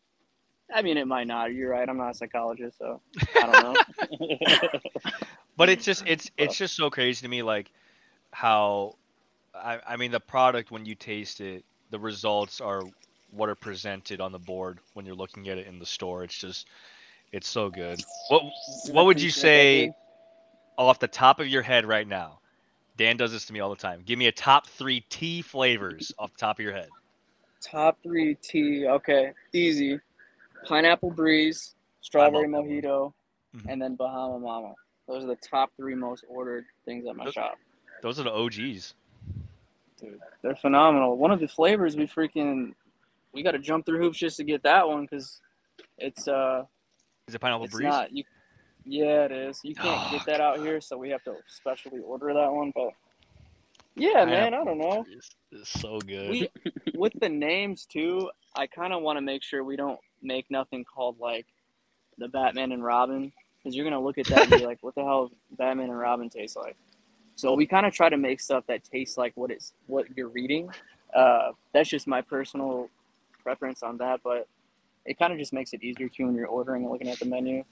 [0.74, 1.52] I mean, it might not.
[1.52, 1.86] You're right.
[1.86, 2.98] I'm not a psychologist, so
[3.36, 4.38] I don't know.
[5.56, 7.70] but it's just it's it's just so crazy to me like
[8.32, 8.96] how
[9.54, 12.82] I, I mean the product when you taste it the results are
[13.30, 16.36] what are presented on the board when you're looking at it in the store it's
[16.36, 16.66] just
[17.32, 18.42] it's so good what
[18.90, 19.92] what would you say
[20.76, 22.40] off the top of your head right now
[22.96, 26.12] dan does this to me all the time give me a top three tea flavors
[26.18, 26.88] off the top of your head
[27.60, 28.86] Top three tea.
[28.86, 29.98] Okay, easy.
[30.66, 32.82] Pineapple breeze, strawberry love that one.
[32.82, 33.12] mojito,
[33.56, 33.72] Mhm.
[33.72, 34.74] and then Bahama Mama.
[35.08, 37.56] Those are the top three most ordered things at my Those- shop.
[38.02, 38.58] those are the og's
[39.96, 41.16] Dude, they're phenomenal.
[41.16, 42.74] One of the flavors we freaking
[43.32, 45.40] we got to jump through hoops just to get that one because
[45.96, 46.66] it's uh
[47.26, 48.24] is it pineapple it's breeze not you.
[48.84, 49.60] Yeah, it is.
[49.62, 52.72] You can't get that out here, so we have to specially order that one.
[52.74, 52.90] But
[53.96, 55.06] yeah, man, I don't know.
[55.08, 56.48] It's, it's so good we
[56.94, 60.84] with the names too i kind of want to make sure we don't make nothing
[60.84, 61.46] called like
[62.18, 63.32] the batman and robin
[63.62, 66.28] because you're gonna look at that and be like what the hell batman and robin
[66.28, 66.76] taste like
[67.36, 70.28] so we kind of try to make stuff that tastes like what it's what you're
[70.28, 70.68] reading
[71.14, 72.88] uh, that's just my personal
[73.42, 74.48] preference on that but
[75.04, 77.24] it kind of just makes it easier too when you're ordering and looking at the
[77.26, 77.62] menu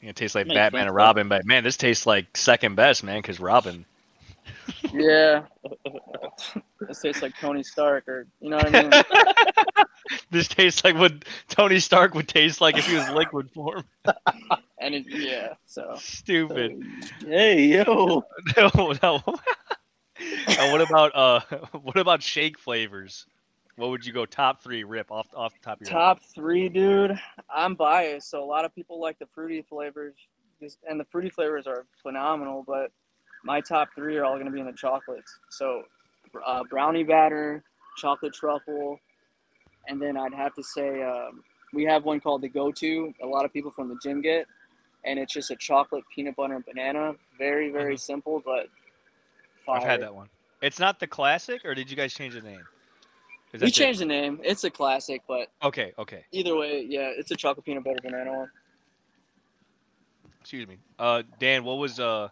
[0.00, 3.02] it tastes like Makes batman sense, and robin but man this tastes like second best
[3.04, 3.84] man because robin
[4.92, 5.42] yeah
[5.84, 9.84] it tastes like tony stark or you know what i mean
[10.30, 13.84] this tastes like what Tony Stark would taste like if he was liquid form.
[14.80, 16.82] and it, yeah so Stupid.
[17.20, 18.24] hey yo.
[18.56, 19.22] no, no.
[20.46, 21.40] and what about uh
[21.82, 23.26] what about shake flavors?
[23.78, 26.68] What would you go top three rip off off the top of your Top three,
[26.68, 27.16] dude.
[27.48, 30.14] I'm biased, so a lot of people like the fruity flavors,
[30.90, 32.64] and the fruity flavors are phenomenal.
[32.66, 32.90] But
[33.44, 35.32] my top three are all going to be in the chocolates.
[35.50, 35.84] So,
[36.44, 37.62] uh, brownie batter,
[37.96, 38.98] chocolate truffle,
[39.86, 43.14] and then I'd have to say um, we have one called the Go-To.
[43.22, 44.46] A lot of people from the gym get,
[45.04, 47.14] and it's just a chocolate peanut butter and banana.
[47.38, 48.00] Very, very Mhm.
[48.00, 48.66] simple, but
[49.68, 50.28] I've had that one.
[50.62, 52.66] It's not the classic, or did you guys change the name?
[53.52, 54.40] That changed the name.
[54.44, 55.48] It's a classic, but?
[55.62, 56.24] Okay, okay.
[56.32, 58.50] either way, yeah, it's a chocolate peanut butter banana one.
[60.40, 60.78] Excuse me.
[60.98, 62.28] Uh, Dan, what was uh?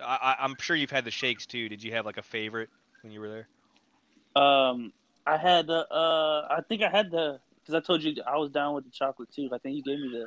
[0.00, 1.68] I, I'm sure you've had the shakes too.
[1.68, 2.68] Did you have like a favorite
[3.02, 4.42] when you were there?
[4.42, 4.92] Um,
[5.26, 5.86] I had the.
[5.92, 8.90] Uh, I think I had the because I told you I was down with the
[8.90, 9.48] chocolate too.
[9.52, 10.26] I think you gave me the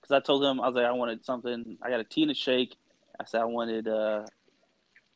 [0.00, 1.78] because I told him I was like I wanted something.
[1.82, 2.76] I got a tea and a shake.
[3.18, 3.88] I said I wanted.
[3.88, 4.24] Uh,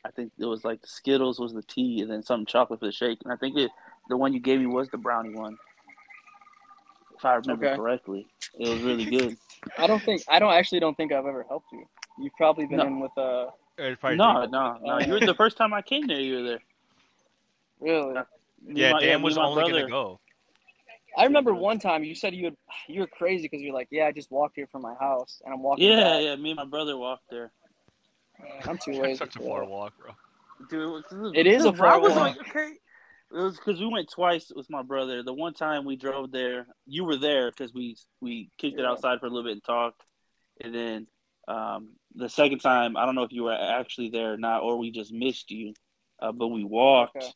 [0.05, 2.87] I think it was like the Skittles was the tea and then some chocolate for
[2.87, 3.19] the shake.
[3.25, 3.71] And I think it
[4.11, 5.57] the one you gave me was the brownie one.
[7.17, 7.77] If I remember Okay.
[7.77, 8.27] correctly,
[8.59, 9.37] it was really good.
[9.79, 11.85] I don't think I don't actually don't think I've ever helped you.
[12.19, 12.87] You've probably been No.
[12.87, 13.47] in with uh
[13.79, 14.99] Or No, no, no.
[15.01, 16.21] You were the first time I came there.
[16.21, 16.59] You were there.
[17.81, 18.15] really.
[18.15, 20.21] Me Yeah, and my- Dan me was my only brother- gonna go.
[21.17, 22.57] I remember one time you said you would
[22.89, 25.53] you were crazy because you're like, yeah, I just walked here from my house and
[25.55, 25.89] I'm walking.
[25.89, 26.23] Yeah, back.
[26.23, 26.37] yeah.
[26.37, 27.51] Me and my brother walked there.
[28.67, 29.17] I'm too lazy.
[29.17, 30.13] Such a far walk, bro.
[30.69, 32.37] Dude, It is a dude, I far was walk.
[32.39, 32.73] like, okay.
[33.33, 35.23] It was because we went twice with my brother.
[35.23, 39.21] The one time we drove there, you were there because we we kicked it outside
[39.21, 40.03] for a little bit and talked,
[40.61, 41.07] and then
[41.47, 44.79] um, the second time, I don't know if you were actually there or not, or
[44.79, 45.75] we just missed you,
[46.21, 47.17] uh, but we walked.
[47.17, 47.33] Okay.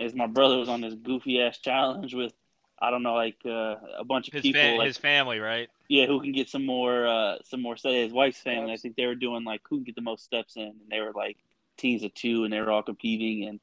[0.00, 2.32] As my brother was on this goofy ass challenge with,
[2.80, 5.68] I don't know, like uh, a bunch of His people, fa- like, his family, right?
[5.88, 7.76] yeah, who can get some more, uh, some more.
[7.76, 8.72] Say his wife's family.
[8.72, 11.00] I think they were doing like who can get the most steps in, and they
[11.00, 11.38] were like
[11.78, 13.48] teams of two, and they were all competing.
[13.48, 13.60] And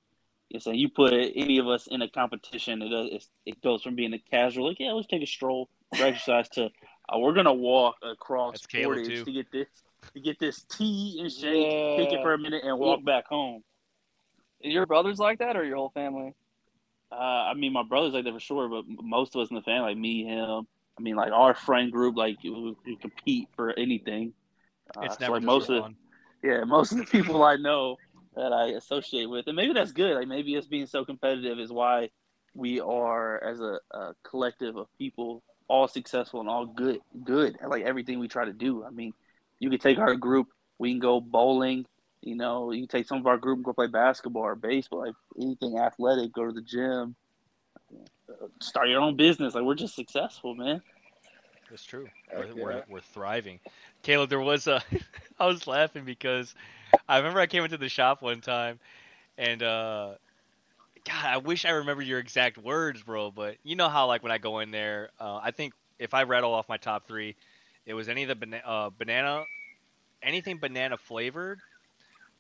[0.50, 3.96] you say you put any of us in a competition, it does- it goes from
[3.96, 6.66] being a casual, like yeah, let's take a stroll for exercise, to
[7.10, 9.26] uh, we're gonna walk across That's Caleb, Portage too.
[9.26, 9.68] to get this
[10.14, 13.64] to get this tea and shake, take it for a minute, and walk back home.
[14.62, 16.34] Your brothers like that, or your whole family?
[17.12, 19.62] Uh, I mean, my brother's like that for sure, but most of us in the
[19.62, 20.68] family, like me, him,
[20.98, 24.34] I mean, like our friend group, like we, we compete for anything.
[24.96, 25.96] Uh, It's so, never like just most of fun.
[26.44, 27.98] yeah, most of the people I know
[28.36, 30.16] that I associate with, and maybe that's good.
[30.16, 32.10] Like maybe us being so competitive is why
[32.54, 37.70] we are as a, a collective of people all successful and all good, good at
[37.70, 38.84] like everything we try to do.
[38.84, 39.14] I mean,
[39.60, 41.86] you could take our group, we can go bowling.
[42.22, 45.06] You know, you can take some of our group and go play basketball or baseball,
[45.06, 46.34] like anything athletic.
[46.34, 47.16] Go to the gym,
[48.62, 49.54] start your own business.
[49.54, 50.82] Like we're just successful, man.
[51.70, 52.08] That's true.
[52.36, 53.60] We're, we're, we're thriving.
[54.02, 54.82] Caleb, there was a.
[55.40, 56.56] I was laughing because
[57.08, 58.80] I remember I came into the shop one time,
[59.38, 60.16] and uh,
[61.06, 63.32] God, I wish I remember your exact words, bro.
[63.32, 66.24] But you know how like when I go in there, uh, I think if I
[66.24, 67.36] rattle off my top three,
[67.86, 69.44] it was any of the bana- uh, banana,
[70.22, 71.60] anything banana flavored,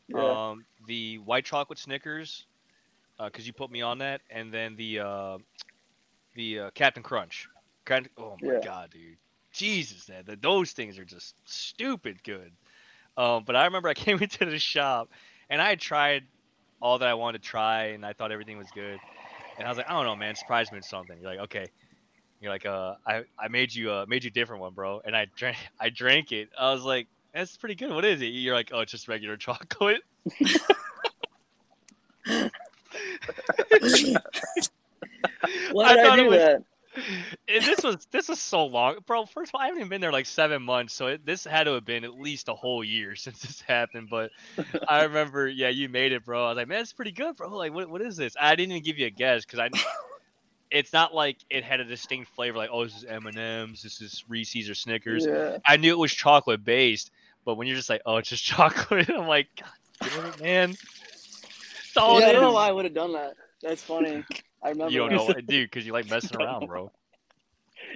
[0.07, 0.35] Yeah.
[0.49, 2.45] um, the white chocolate Snickers,
[3.23, 5.37] because you put me on that, and then the uh,
[6.35, 7.49] the uh, Captain Crunch.
[8.17, 8.61] Oh my Yeah.
[8.61, 9.17] god, dude,
[9.51, 12.51] Jesus, man, th- those things are just stupid good.
[13.17, 15.09] Um, but I remember I came into the shop
[15.49, 16.23] and I had tried
[16.81, 18.99] all that I wanted to try, and I thought everything was good.
[19.57, 21.17] And I was like, I don't know, man, surprise me with something.
[21.21, 21.65] You're like, okay.
[22.41, 25.01] You're like, uh, I, I made you uh made you a different one, bro.
[25.05, 26.49] And I drank I drank it.
[26.59, 27.91] I was like, that's pretty good.
[27.91, 28.25] What is it?
[28.27, 30.01] You're like, oh, it's just regular chocolate.
[35.71, 36.61] Why did I, it do was- that?
[37.63, 39.25] This was this was so long, bro.
[39.25, 41.65] First of all, I haven't even been there like seven months, so it, this had
[41.65, 44.09] to have been at least a whole year since this happened.
[44.09, 44.31] But
[44.89, 46.45] I remember, yeah, you made it, bro.
[46.45, 47.55] I was like, man, it's pretty good, bro.
[47.55, 48.35] Like, what what is this?
[48.39, 49.69] I didn't even give you a guess because I.
[50.71, 53.83] It's not like it had a distinct flavor, like oh, this is M and M's,
[53.83, 55.25] this is Reese's or Snickers.
[55.25, 55.59] Yeah.
[55.65, 57.11] I knew it was chocolate based,
[57.45, 60.75] but when you're just like, oh, it's just chocolate, I'm like, God damn it, man.
[61.95, 63.35] Yeah, I don't know why I would have done that.
[63.61, 64.25] That's funny.
[64.61, 64.91] I remember.
[64.91, 65.15] You don't that.
[65.15, 66.91] know, what- dude, because you like messing around, bro.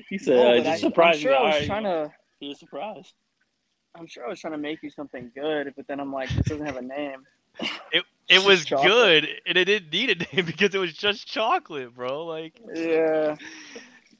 [0.09, 1.37] He said, No, uh, just I, I'm surprised sure me.
[1.37, 2.11] I was Alright, trying to.
[2.39, 3.13] He was surprised.
[3.95, 6.47] I'm sure I was trying to make you something good, but then I'm like, this
[6.47, 7.25] doesn't have a name.
[7.91, 8.05] It
[8.37, 8.91] It's was chocolate.
[8.91, 12.25] good, and it didn't need a name because it was just chocolate, bro.
[12.27, 13.35] Like, Yeah,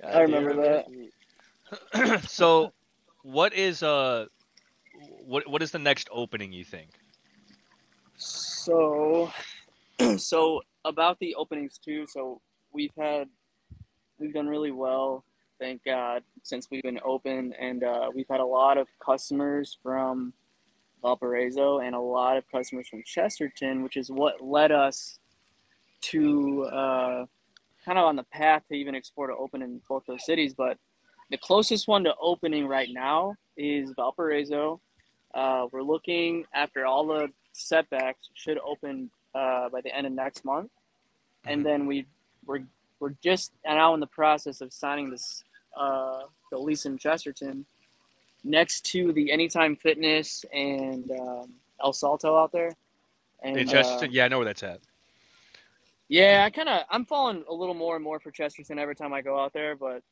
[0.03, 0.87] I remember that.
[1.93, 2.23] that.
[2.27, 2.73] so,
[3.21, 4.25] what is uh,
[4.93, 6.89] what what is the next opening you think?
[8.15, 9.31] So,
[10.17, 12.05] so about the openings too.
[12.07, 12.41] So
[12.73, 13.27] we've had,
[14.19, 15.23] we've done really well,
[15.59, 20.33] thank God, since we've been open, and uh, we've had a lot of customers from
[21.01, 25.19] Valparaiso and a lot of customers from Chesterton, which is what led us
[26.01, 27.25] to uh,
[27.85, 30.53] kind of on the path to even explore to open in both those cities.
[30.53, 30.77] But
[31.29, 34.79] the closest one to opening right now is Valparaiso.
[35.33, 40.43] Uh, we're looking after all the setbacks should open uh, by the end of next
[40.43, 40.71] month,
[41.45, 41.63] and Mhm.
[41.63, 42.05] then we
[42.45, 42.63] we're
[42.99, 45.43] we're just now in the process of signing this
[45.79, 47.65] uh, the lease in Chesterton
[48.43, 51.53] next to the Anytime Fitness and um,
[51.83, 52.71] El Salto out there.
[53.41, 54.81] And In uh, Chesterton, yeah, I know where that's at.
[56.09, 59.13] yeah, I kind of I'm falling a little more and more for Chesterton every time
[59.13, 60.03] I go out there, but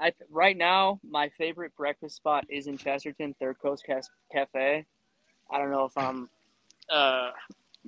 [0.00, 3.86] I right now my favorite breakfast spot is in Chesterton, Third Coast
[4.32, 4.84] Cafe.
[5.50, 6.28] I don't know if I'm
[6.90, 7.30] uh,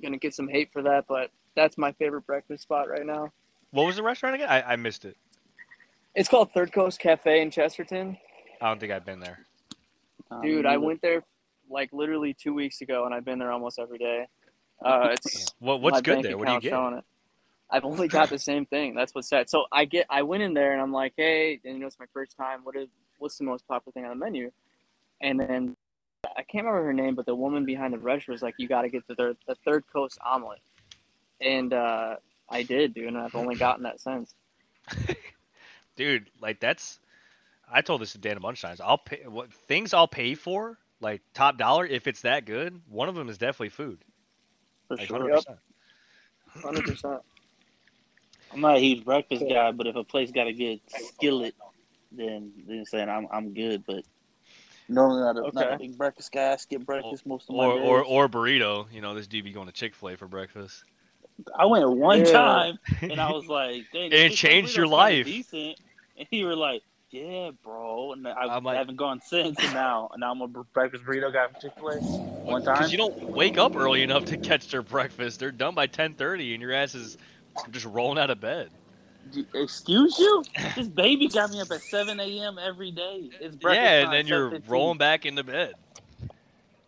[0.01, 3.31] gonna get some hate for that, but that's my favorite breakfast spot right now.
[3.71, 4.49] What was the restaurant again?
[4.49, 5.17] I, I missed it.
[6.15, 8.17] It's called Third Coast Cafe in Chesterton.
[8.61, 9.39] I don't think I've been there.
[10.31, 11.23] Um, Dude, I went there
[11.69, 14.27] like literally two weeks ago, and I've been there almost every day.
[14.83, 16.37] Uh, it's What what's good there?
[16.37, 16.69] What do you get?
[16.69, 17.03] showing it.
[17.69, 18.95] I've only got the same thing.
[18.95, 19.49] That's what's sad.
[19.49, 21.99] So I get, I went in there and I'm like, hey, and you know, it's
[21.99, 22.59] my first time.
[22.63, 22.87] What is,
[23.17, 24.51] what's the most popular thing on the menu?
[25.19, 25.75] And then
[26.37, 28.83] I can't remember her name, but the woman behind the register was like, you got
[28.83, 30.59] to get the third, the third coast omelet.
[31.41, 32.17] And uh,
[32.49, 34.35] I did, dude, and I've only gotten that since.
[35.95, 36.99] Dude, like that's.
[37.71, 38.81] I told this to Dan a bunch of times.
[38.81, 42.79] I'll pay what things I'll pay for, like top dollar, if it's that good.
[42.89, 43.99] One of them is definitely food.
[44.87, 45.41] for Like sure.
[46.63, 47.21] hundred percent.
[48.53, 51.55] I'm not a huge breakfast guy, but if a place got a good skillet,
[52.11, 53.83] then then saying I'm I'm good.
[53.85, 54.03] But
[54.87, 56.53] normally not a, not a big breakfast guy.
[56.53, 57.87] I skip breakfast most of my Or days.
[57.87, 58.85] or or burrito.
[58.91, 60.83] You know, this dude be going to Chick Fil A for breakfast.
[61.57, 62.31] I went one Yeah.
[62.31, 65.25] time and I was like, Dang, And it changed your life.
[65.25, 65.79] Decent.
[66.17, 66.81] And you were like,
[67.11, 68.13] Yeah, bro.
[68.13, 69.57] And I, I'm like- haven't gone since.
[69.63, 71.97] And now and now I'm a br- breakfast burrito guy from Chick Fil A.
[71.99, 72.75] One time.
[72.75, 75.39] Because you don't wake up early enough to catch their breakfast.
[75.39, 77.17] They're done by ten thirty, and your ass is
[77.71, 78.69] just rolling out of bed.
[79.55, 80.43] Excuse you?
[80.75, 82.57] This baby got me up at 7 a.m.
[82.59, 83.29] every day.
[83.41, 84.61] It's breakfast yeah, and then you're 7:15.
[84.69, 85.73] rolling back into bed.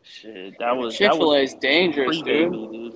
[0.04, 2.52] Shit, that was Chick Fil A is dangerous, dude.
[2.54, 2.94] dude.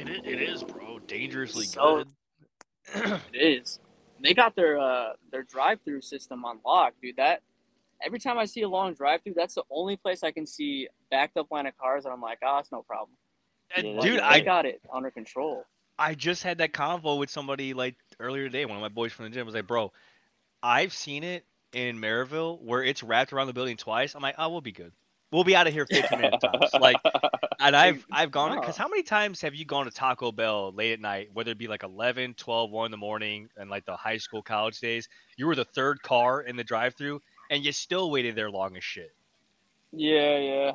[0.00, 0.98] It is, it is, bro.
[1.00, 2.08] dangerously So- good.
[3.32, 3.78] It is.
[4.22, 7.16] They got their uh their drive-through system on lock, dude.
[7.16, 7.42] That
[8.02, 11.36] every time I see a long drive-through, that's the only place I can see backed
[11.36, 13.16] up line of cars, and I'm like, ah, it's no problem.
[13.76, 15.64] And Like, dude, I got it under control.
[15.98, 18.64] I just had that convo with somebody like earlier today.
[18.64, 19.92] One of my boys from the gym was like, "Bro,
[20.62, 24.48] I've seen it in Merrillville where it's wrapped around the building twice." I'm like, "Oh,
[24.48, 24.92] we'll be good.
[25.32, 26.44] We'll be out of here 15 minutes.
[26.78, 26.96] Like,
[27.60, 30.92] and I've I've gone because how many times have you gone to Taco Bell late
[30.92, 33.96] at night, whether it be like 11, 12, 1 in the morning, and like the
[33.96, 35.08] high school, college days?
[35.36, 38.82] You were the third car in the drive-through, and you still waited there long as
[38.82, 39.14] shit.
[39.92, 40.72] Yeah, yeah.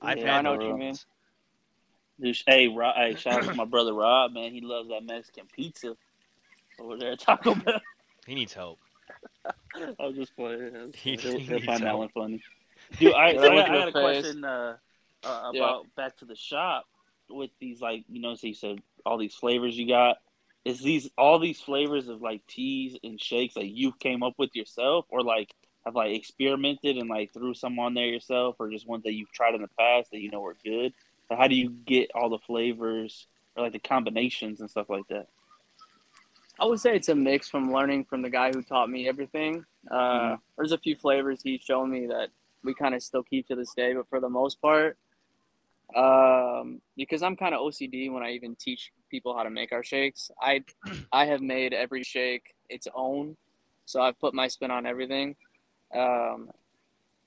[0.00, 2.34] I've Yeah, had I know what you mean.
[2.46, 4.52] hey, Rob, hey, shout out to my brother Rob, man.
[4.52, 5.96] He loves that Mexican pizza
[6.80, 7.80] over there at Taco Bell.
[8.26, 8.78] He needs help.
[9.74, 10.92] I was just playing.
[10.94, 12.42] He- he needs find that one funny.
[12.98, 14.76] Dude, I, Yeah, I, look got, at I got a question uh,
[15.24, 15.64] uh, Yeah.
[15.64, 16.86] about back to the shop
[17.28, 20.18] with these like you know, so you said all these flavors you got.
[20.64, 24.54] Is these all these flavors of like teas and shakes like you came up with
[24.54, 25.52] yourself, or like
[25.84, 29.32] have like experimented and like threw some on there yourself, or just ones that you've
[29.32, 30.92] tried in the past that you know are good?
[31.30, 33.26] How do you get all the flavors
[33.56, 35.26] or like the combinations and stuff like that?
[36.60, 39.64] I would say it's a mix from learning from the guy who taught me everything.
[39.90, 40.40] Uh, Mhm.
[40.56, 42.30] There's a few flavors he's shown me that
[42.64, 44.96] we kind of still keep to this day, but for the most part,
[45.94, 49.84] um, because I'm kind of OCD when I even teach people how to make our
[49.84, 50.64] shakes, I
[51.12, 53.36] I have made every shake its own,
[53.84, 55.36] so I've put my spin on everything.
[55.94, 56.50] Um,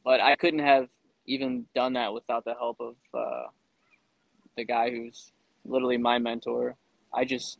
[0.03, 0.89] but I couldn't have
[1.27, 3.47] even done that without the help of uh,
[4.55, 5.31] the guy who's
[5.65, 6.75] literally my mentor.
[7.13, 7.59] I just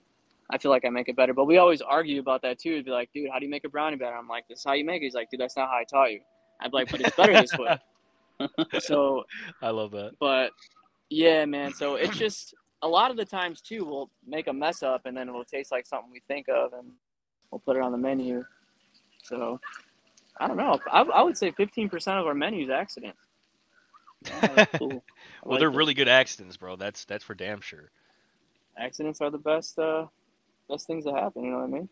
[0.49, 1.33] I feel like I make it better.
[1.33, 2.73] But we always argue about that too.
[2.73, 4.15] It'd be like, dude, how do you make a brownie better?
[4.15, 5.05] I'm like, this is how you make it.
[5.05, 6.21] He's like, dude, that's not how I taught you.
[6.59, 7.77] I'd be like, but it's better this way.
[8.81, 9.23] So,
[9.61, 10.11] I love that.
[10.19, 10.51] but
[11.09, 11.73] yeah, man.
[11.73, 15.15] So it's just a lot of the times too, we'll make a mess up and
[15.15, 16.91] then it'll taste like something we think of and
[17.49, 18.43] we'll put it on the menu.
[19.23, 19.59] So
[20.37, 20.79] I don't know.
[20.91, 23.15] I, I would say 15% of our menus is accident.
[24.27, 24.89] Yeah, cool.
[24.89, 25.01] Well,
[25.45, 25.77] like they're that.
[25.77, 26.75] really good accidents, bro.
[26.75, 27.91] That's that's for damn sure.
[28.75, 30.07] Accidents are the best, uh,
[30.67, 31.43] best things that happen.
[31.43, 31.89] You know what I mean?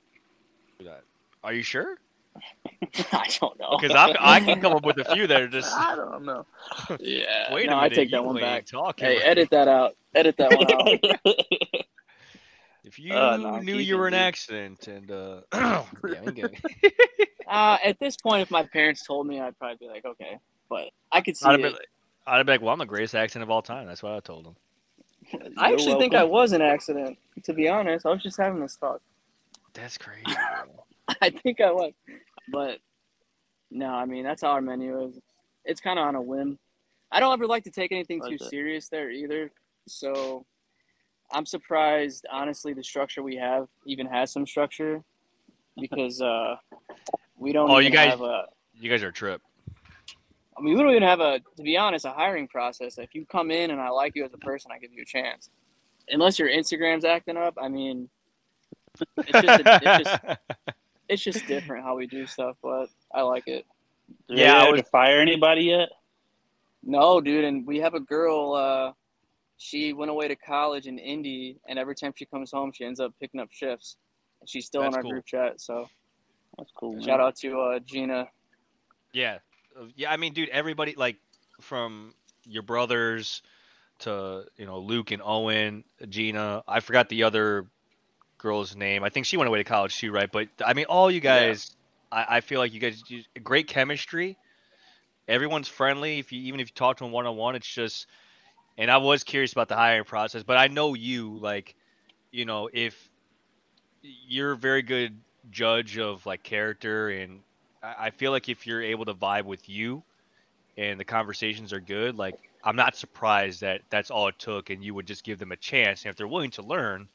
[1.44, 2.00] Are you sure?
[3.14, 3.78] I don't know.
[3.80, 5.72] Because I I can come up with a few that are just.
[5.74, 6.46] I don't know.
[7.00, 7.54] yeah.
[7.54, 8.66] Wait no, a I minute, take that one back.
[8.66, 9.96] Talking Hey, edit that out.
[10.16, 11.36] Edit that one out.
[12.86, 16.36] If you Uh, no, knew you it, were an accident and uh, yeah, I ain't
[16.36, 16.50] gonna-
[17.48, 20.38] Uh, at this point, if my parents told me, I'd probably be like, okay.
[20.70, 21.64] But I could see I'd have it.
[21.64, 21.90] been, like-
[22.28, 23.88] I'd have been like, well, I'm the greatest accident of all time.
[23.88, 24.56] That's what I told them.
[25.58, 27.18] I You're actually think I was an accident.
[27.46, 29.02] To be honest, I was just having this talk.
[29.74, 30.24] That's crazy.
[31.08, 31.16] Bro.
[31.22, 31.94] I think I was,
[32.52, 32.80] but
[33.72, 33.88] no.
[33.88, 35.20] I mean, that's how our menu is.
[35.66, 36.60] It's kind of on a whim.
[37.12, 38.50] I don't ever like to take anything Like too that.
[38.50, 39.52] serious there either.
[39.88, 40.46] So
[41.32, 45.04] I'm surprised, honestly, the structure we have even has some structure
[45.80, 46.56] because uh,
[47.38, 47.70] we don't.
[47.70, 48.46] Oh, you guys- have a.
[48.74, 49.42] you guys are a trip.
[50.56, 53.00] I mean, we don't even have a, to be honest, a hiring process.
[53.00, 55.06] If you come in and I like you as a person, I give you a
[55.06, 55.50] chance.
[56.10, 58.08] Unless your Instagram's acting up, I mean,
[59.18, 60.20] it's just, a, it's just,
[61.10, 62.58] it's just different how we do stuff.
[62.62, 63.66] But I like it.
[64.28, 65.90] Did Yeah, yeah, I I was- to fire anybody yet?
[66.86, 68.54] No, dude, and we have a girl.
[68.54, 68.92] Uh,
[69.58, 73.00] she went away to college in Indy, and every time she comes home, she ends
[73.00, 73.96] up picking up shifts.
[74.42, 75.12] And she's still That's in our cool.
[75.12, 75.62] group chat.
[75.62, 75.88] So
[76.58, 76.94] That's cool.
[76.94, 77.04] Man.
[77.04, 78.28] shout out to uh, Gina.
[79.14, 79.38] yeah,
[79.96, 80.12] yeah.
[80.12, 81.16] I mean, dude, everybody like
[81.62, 82.14] from
[82.46, 83.42] your brothers
[84.00, 86.64] to you know Luke and Owen, Gina.
[86.68, 87.68] I forgot the other
[88.44, 89.04] girl's name.
[89.06, 90.32] I think she went away to college too, right?
[90.32, 91.46] But I mean, all you Yeah.
[91.46, 91.76] guys,
[92.12, 93.04] I, I feel like you guys
[93.44, 94.38] great chemistry.
[95.28, 96.20] Everyone's friendly.
[96.20, 98.08] If you even if you talk to them one on one, it's just.
[98.78, 101.76] And I was curious about the hiring process, but I know you like,
[102.32, 103.10] you know, if
[104.02, 107.44] you're a very good judge of like character, and
[107.84, 110.04] I I feel like if you're able to vibe with you,
[110.78, 114.84] and the conversations are good, like I'm not surprised that that's all it took, and
[114.84, 116.04] you would just give them a chance.
[116.06, 117.10] And if they're willing to learn,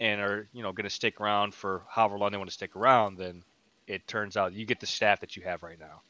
[0.00, 2.76] and are you know going to stick around for however long they want to stick
[2.76, 3.42] around, then
[3.86, 6.02] it turns out you get the staff that you have right now.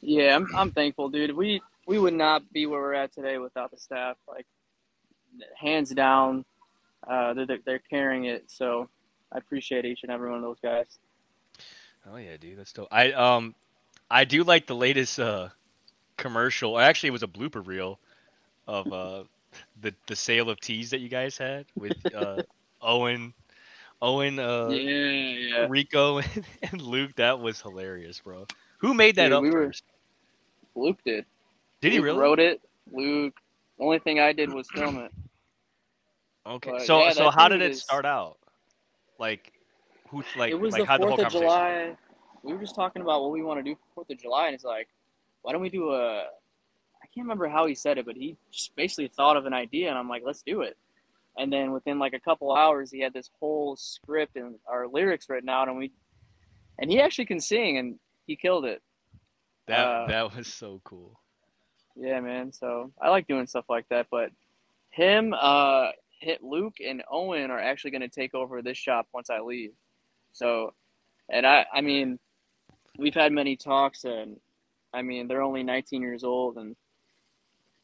[0.00, 1.34] Yeah, I'm, I'm thankful, dude.
[1.34, 4.16] We we would not be where we're at today without the staff.
[4.28, 4.46] Like,
[5.56, 6.44] hands down,
[7.06, 8.50] uh, they're they're carrying it.
[8.50, 8.88] So
[9.32, 10.86] I appreciate each and every one of those guys.
[12.10, 12.88] Oh yeah, dude, that's dope.
[12.90, 13.54] I um,
[14.10, 15.48] I do like the latest uh
[16.16, 16.78] commercial.
[16.78, 17.98] Actually, it was a blooper reel
[18.66, 19.24] of uh
[19.80, 22.42] the the sale of teas that you guys had with uh
[22.84, 23.34] Owen,
[24.02, 25.66] Owen, uh, yeah, yeah.
[25.68, 27.12] Rico, and, and Luke.
[27.16, 28.46] That was hilarious, bro.
[28.78, 29.72] Who made that Dude, up we were-?
[30.74, 31.24] Luke did.
[31.80, 32.18] Did he really?
[32.18, 32.60] wrote it.
[32.92, 33.34] Luke.
[33.78, 35.12] The only thing I did was film it.
[36.46, 36.70] Okay.
[36.72, 38.38] But, so yeah, so how did it is- start out?
[39.18, 39.52] Like
[40.08, 41.48] who like it was like the how the whole Fourth of conversation?
[41.48, 41.96] July.
[42.42, 44.54] We were just talking about what we want to do for Fourth of July, and
[44.54, 44.88] it's like,
[45.42, 46.18] why don't we do a?
[46.24, 49.88] I can't remember how he said it, but he just basically thought of an idea,
[49.88, 50.76] and I'm like, let's do it.
[51.36, 55.28] And then within like a couple hours, he had this whole script and our lyrics
[55.28, 55.92] written out, and we,
[56.78, 58.82] and he actually can sing, and he killed it.
[59.66, 61.20] That uh, that was so cool.
[61.96, 62.52] Yeah, man.
[62.52, 64.06] So I like doing stuff like that.
[64.10, 64.30] But
[64.90, 65.88] him, uh,
[66.20, 69.72] hit Luke and Owen are actually going to take over this shop once I leave.
[70.32, 70.74] So,
[71.28, 72.18] and I, I mean,
[72.98, 74.38] we've had many talks, and
[74.92, 76.76] I mean, they're only 19 years old, and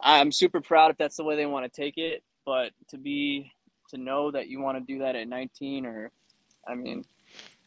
[0.00, 2.22] I'm super proud if that's the way they want to take it.
[2.50, 3.52] But to be,
[3.90, 6.10] to know that you want to do that at 19, or,
[6.66, 7.04] I mean,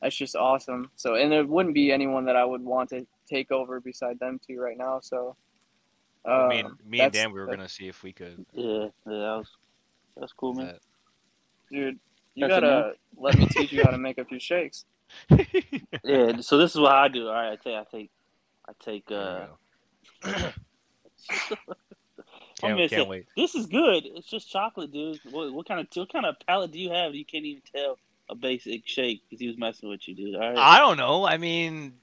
[0.02, 0.92] that's just awesome.
[0.98, 4.42] So, and there wouldn't be anyone that I would want to take over beside them
[4.46, 5.00] two right now.
[5.02, 5.38] So.
[6.26, 8.46] I mean, um, me and Dan, we were gonna see if we could.
[8.52, 9.48] Yeah, yeah, that was
[10.18, 10.68] that's cool, man.
[10.68, 10.82] that-
[11.72, 12.00] dude.
[12.36, 14.84] You That's it, gotta let me teach you how to make a few shakes.
[16.04, 17.28] Yeah, so this is what I do.
[17.28, 18.12] All right, I take, I take,
[18.68, 19.06] I take.
[19.08, 19.48] There uh
[20.24, 20.32] go.
[20.34, 20.54] I'm
[22.68, 23.28] can't, can't say, wait.
[23.38, 24.06] This is good.
[24.06, 25.20] It's just chocolate, dude.
[25.32, 27.14] What, what kind of what kind of palate do you have?
[27.16, 27.98] You can't even tell
[28.30, 30.36] a basic shake because he was messing with you, dude.
[30.36, 30.58] All right.
[30.58, 31.26] I don't know.
[31.26, 31.94] I mean,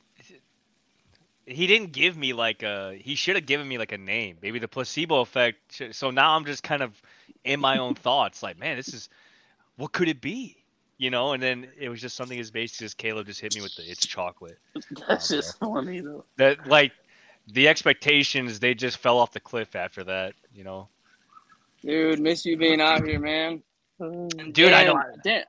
[1.46, 2.98] he didn't give me like a.
[3.02, 4.36] He should have given me like a name.
[4.42, 5.74] Maybe the placebo effect.
[5.74, 7.00] should- So now I'm just kind of
[7.44, 8.42] in my own thoughts.
[8.42, 9.08] Like, man, this is.
[9.76, 10.56] What could it be?
[10.98, 13.62] You know, and then it was just something as basic as Caleb just hit me
[13.62, 14.58] with the it's chocolate.
[15.08, 16.24] That's Oh, just funny though.
[16.36, 16.92] That like
[17.48, 20.34] the expectations they just fell off the cliff after that.
[20.54, 20.88] You know,
[21.82, 23.62] Dude, miss you being out here, man.
[24.00, 24.52] Mm.
[24.52, 25.02] dude, I Dan, know.
[25.24, 25.42] Dan,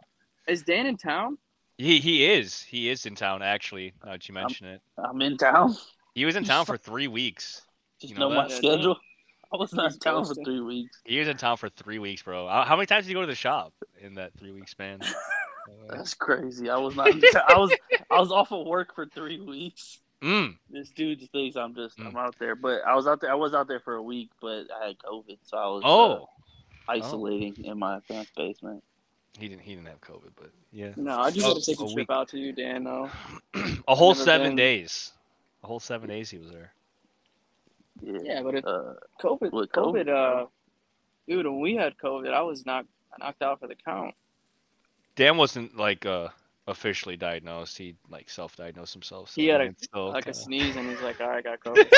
[0.48, 1.38] is Dan in town?
[1.78, 3.94] He he is he is in town actually.
[4.06, 5.76] Now that you mention it, I'm in town.
[6.14, 7.62] he was in town for three weeks.
[8.00, 8.58] Just You know know, my that?
[8.58, 8.98] schedule.
[9.54, 11.02] I was not in town for three weeks.
[11.04, 12.48] He was in town for three weeks, bro.
[12.48, 15.00] How how many times did you go to the shop in that three week span?
[15.90, 16.70] That's crazy.
[16.70, 17.10] I was not.
[17.10, 17.44] In town.
[17.48, 17.72] I was.
[18.10, 20.00] I was off of work for three weeks.
[20.22, 22.00] Mm, This dude just thinks I'm just.
[22.00, 22.18] I'm Mm.
[22.20, 23.32] out there, but I was out there.
[23.32, 25.84] I was out there for a week, but I had COVID, so I was.
[25.84, 26.30] uh, oh,
[26.88, 28.84] isolating in my parents' basement.
[29.38, 31.84] he didn't he didn't have COVID, but yeah, No, I just Oh, gotta take a
[31.86, 32.84] a trip out to you, Dan.
[32.84, 33.10] Though.
[33.88, 34.56] a whole Never seven been.
[34.58, 35.12] days.
[35.64, 36.74] A whole seven days he was there.
[38.02, 38.18] Yeah.
[38.24, 40.46] Yeah, but it, Uh, COVID, With COVID, COVID, uh,
[41.28, 44.16] dude, when we had COVID, I was knocked knocked out for the count.
[45.16, 46.30] Dan wasn't like uh
[46.68, 47.78] officially diagnosed.
[47.78, 49.30] He like self diagnosed himself.
[49.32, 51.58] So He had a- still like a kinda- sneeze, and he's like, "All right, I
[51.58, 51.90] got COVID."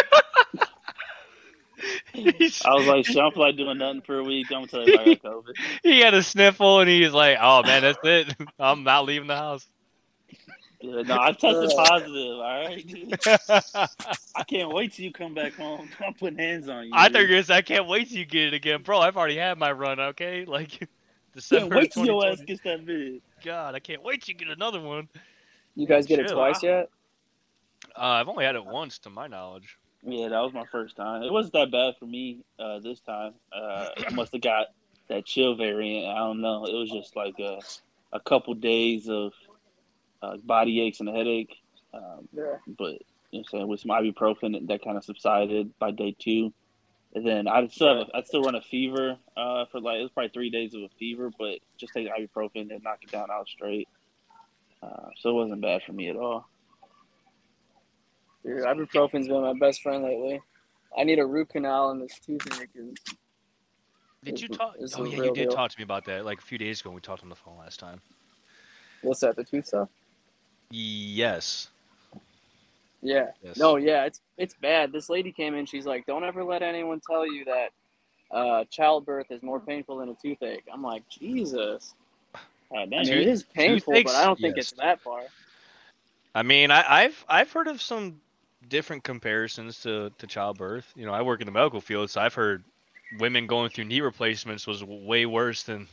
[2.66, 4.47] I was like, shit, I don't like doing nothing for a week.
[4.51, 5.53] I'm gonna tell you I got COVID.
[5.84, 8.36] he had a sniffle and he's like, "Oh man, that's it.
[8.59, 9.68] I'm not leaving the house."
[10.80, 12.14] Yeah, no, I tested positive.
[12.39, 13.14] All right, dude.
[14.36, 15.89] I can't wait till you come back home.
[16.05, 16.91] I'm putting hands on you.
[16.93, 17.14] I dude.
[17.14, 18.99] thought you were gonna say, I can't wait till you get it again, bro.
[18.99, 19.99] I've already had my run.
[19.99, 20.89] Okay, like Can't
[21.34, 23.22] December wait till your ass gets that big.
[23.44, 25.10] God, I can't wait to get another one.
[25.76, 26.36] You guys get it Chill.
[26.36, 26.89] twice yet?
[27.96, 29.78] Uh, I've only had it once, to my knowledge.
[30.02, 31.24] Yeah, that was my first time.
[31.24, 33.34] It wasn't that bad for me uh, this time.
[33.52, 34.68] Uh, I must have got
[35.10, 36.08] that chill variant.
[36.08, 36.66] I don't know.
[36.66, 37.60] It was just like a,
[38.12, 39.34] a couple days of
[40.22, 41.56] uh, body aches and a headache.
[41.94, 42.56] Um, Yeah.
[42.78, 42.94] but
[43.32, 46.54] you know, I'm saying with some ibuprofen, that kind of subsided by day two.
[47.16, 50.01] And then I still have a, I still run a fever uh, for like it
[50.03, 53.30] was probably three days of a fever, but just take ibuprofen and knock it down
[53.32, 53.88] out straight.
[54.82, 56.47] Uh, so it wasn't bad for me at all.
[58.43, 60.41] Dude, ibuprofen's been my best friend lately.
[60.97, 62.45] I need a root canal in this tooth
[62.76, 62.97] and
[64.24, 64.76] Did you talk?
[64.80, 65.51] this is Oh yeah, you did deal.
[65.51, 66.89] talk to me about that like a few days ago.
[66.89, 68.01] when We talked on the phone last time.
[69.01, 69.36] What's that?
[69.36, 69.89] The tooth stuff?
[70.72, 71.70] Yes.
[73.04, 73.28] Yeah.
[73.43, 73.58] Yes.
[73.58, 74.91] No, yeah, it's it's bad.
[74.93, 75.66] This lady came in.
[75.66, 77.70] She's like, "Don't ever let anyone tell you that
[78.32, 81.95] uh, childbirth is more painful than a toothache." I'm like, Jesus.
[82.76, 84.66] Uh, I mean, it is painful, but I don't think Yes.
[84.72, 85.22] it's that far.
[86.36, 88.22] I mean, I, I've I've heard of some
[88.70, 90.91] different comparisons to, to childbirth.
[90.95, 92.64] You know, I work in the medical field, so I've heard
[93.20, 95.88] women going through knee replacements was way worse than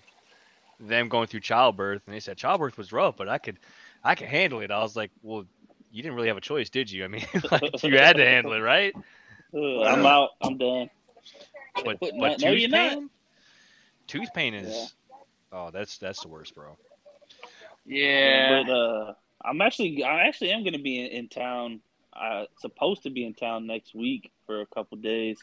[0.80, 2.02] them going through childbirth.
[2.06, 3.58] And they said childbirth was rough, but I could
[4.04, 4.70] I could handle it.
[4.70, 5.44] I was like, well,
[5.90, 7.04] you didn't really have a choice, did you?
[7.04, 8.94] I mean, like, you had to handle it, right?
[9.54, 10.30] Uh, I'm out.
[10.42, 10.90] I'm done.
[11.84, 12.92] But But but no, tooth you're not.
[12.92, 13.10] pain,
[14.06, 14.94] tooth pain is
[15.52, 16.76] oh, that's that's the worst, bro.
[17.84, 18.62] Yeah.
[18.62, 19.14] But uh,
[19.44, 21.80] I'm actually, I actually am going to be in, in town.
[22.12, 25.38] Uh, supposed to be in town next week for a couple days.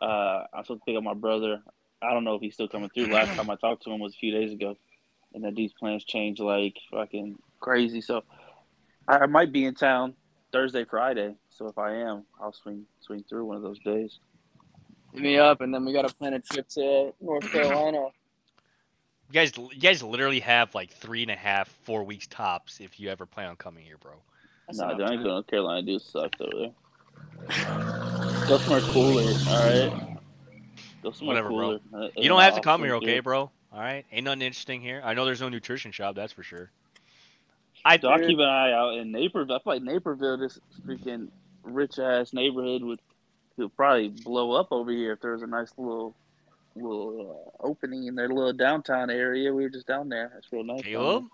[0.00, 1.62] Uh, I'm supposed to pick up my brother.
[2.02, 3.06] I don't know if he's still coming through.
[3.06, 4.76] Last time I talked to him was a few days ago,
[5.34, 8.00] and that these plans change like fucking crazy.
[8.00, 8.24] So
[9.08, 10.14] I, I might be in town
[10.52, 11.34] Thursday, Friday.
[11.50, 14.18] So if I am, I'll swing swing through one of those days.
[15.12, 18.08] Hit me up, and then we got to plan a trip to North Carolina.
[19.30, 23.00] You guys, you guys literally have like three and a half, four weeks tops if
[23.00, 24.12] you ever plan on coming here, bro.
[24.66, 25.82] That's Nah, enough dude, I ain't going to North Carolina.
[25.86, 26.70] Dude sucks over there.
[28.48, 29.92] Go somewhere cooler, all right?
[31.02, 31.70] Go somewhere Whatever, bro.
[31.70, 31.78] cooler.
[31.94, 33.20] Uh, You don't have to off come here, okay, through.
[33.20, 33.50] bro?
[33.72, 35.00] All right, ain't nothing interesting here.
[35.04, 36.70] I know there's no nutrition shop, that's for sure.
[37.84, 39.56] I So I keep an eye out in Naperville.
[39.56, 41.28] I feel like Naperville, this freaking
[41.62, 43.00] rich ass neighborhood, would
[43.56, 46.14] could probably blow up over here if there was a nice little
[46.74, 49.52] little uh, opening in their little downtown area.
[49.52, 50.30] We were just down there.
[50.34, 50.82] That's real nice.
[50.82, 51.24] down Caleb.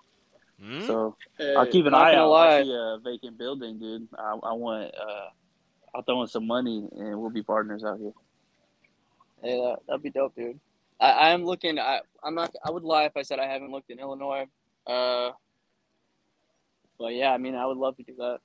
[0.61, 0.81] Hmm?
[0.81, 2.31] So Hey, I'll keep an eye gonna out.
[2.31, 2.57] lie.
[2.59, 4.09] I see a vacant building, dude.
[4.19, 4.93] I, I want.
[4.95, 5.29] Uh,
[5.95, 8.13] I'll throw in some money and we'll be partners out here.
[9.43, 10.59] Hey, that, that'd be dope, dude.
[11.01, 11.79] I, I am looking.
[11.79, 12.53] I I'm not.
[12.65, 14.47] I would lie if I said I haven't looked in Illinois.
[14.87, 15.31] Uh,
[16.99, 18.39] but yeah, I mean, I would love to do that.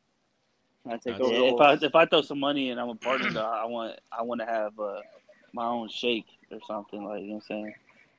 [0.86, 1.34] I take That's- over.
[1.34, 4.00] Yeah, if I if I throw some money and I'm a partner, though, I want
[4.12, 5.00] I want to have uh,
[5.54, 7.74] my own shake or something like you know what I'm saying.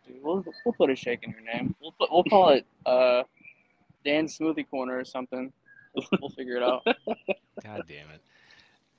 [0.07, 1.75] Dude, we'll we'll put a shake in your name.
[1.81, 3.23] We'll put, we'll call it uh,
[4.05, 5.53] Dan's Smoothie Corner or something.
[5.95, 6.85] We'll, we'll figure it out.
[6.87, 8.23] God damn it.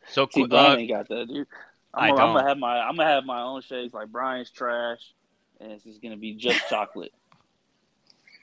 [0.08, 1.48] So, See, qu- Brian uh, ain't got that, dude.
[1.94, 4.52] I I'm, gonna, I'm gonna have my I'm gonna have my own shakes like Brian's
[4.52, 5.14] trash,
[5.60, 7.14] and it's just gonna be just chocolate.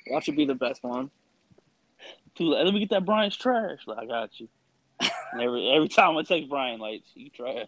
[0.08, 1.10] Watch it be the best one.
[2.36, 2.64] Too late.
[2.64, 3.80] Let me get that Brian's trash.
[3.86, 4.48] Like, I got you.
[5.32, 7.66] And every every time I take Brian, like you trash.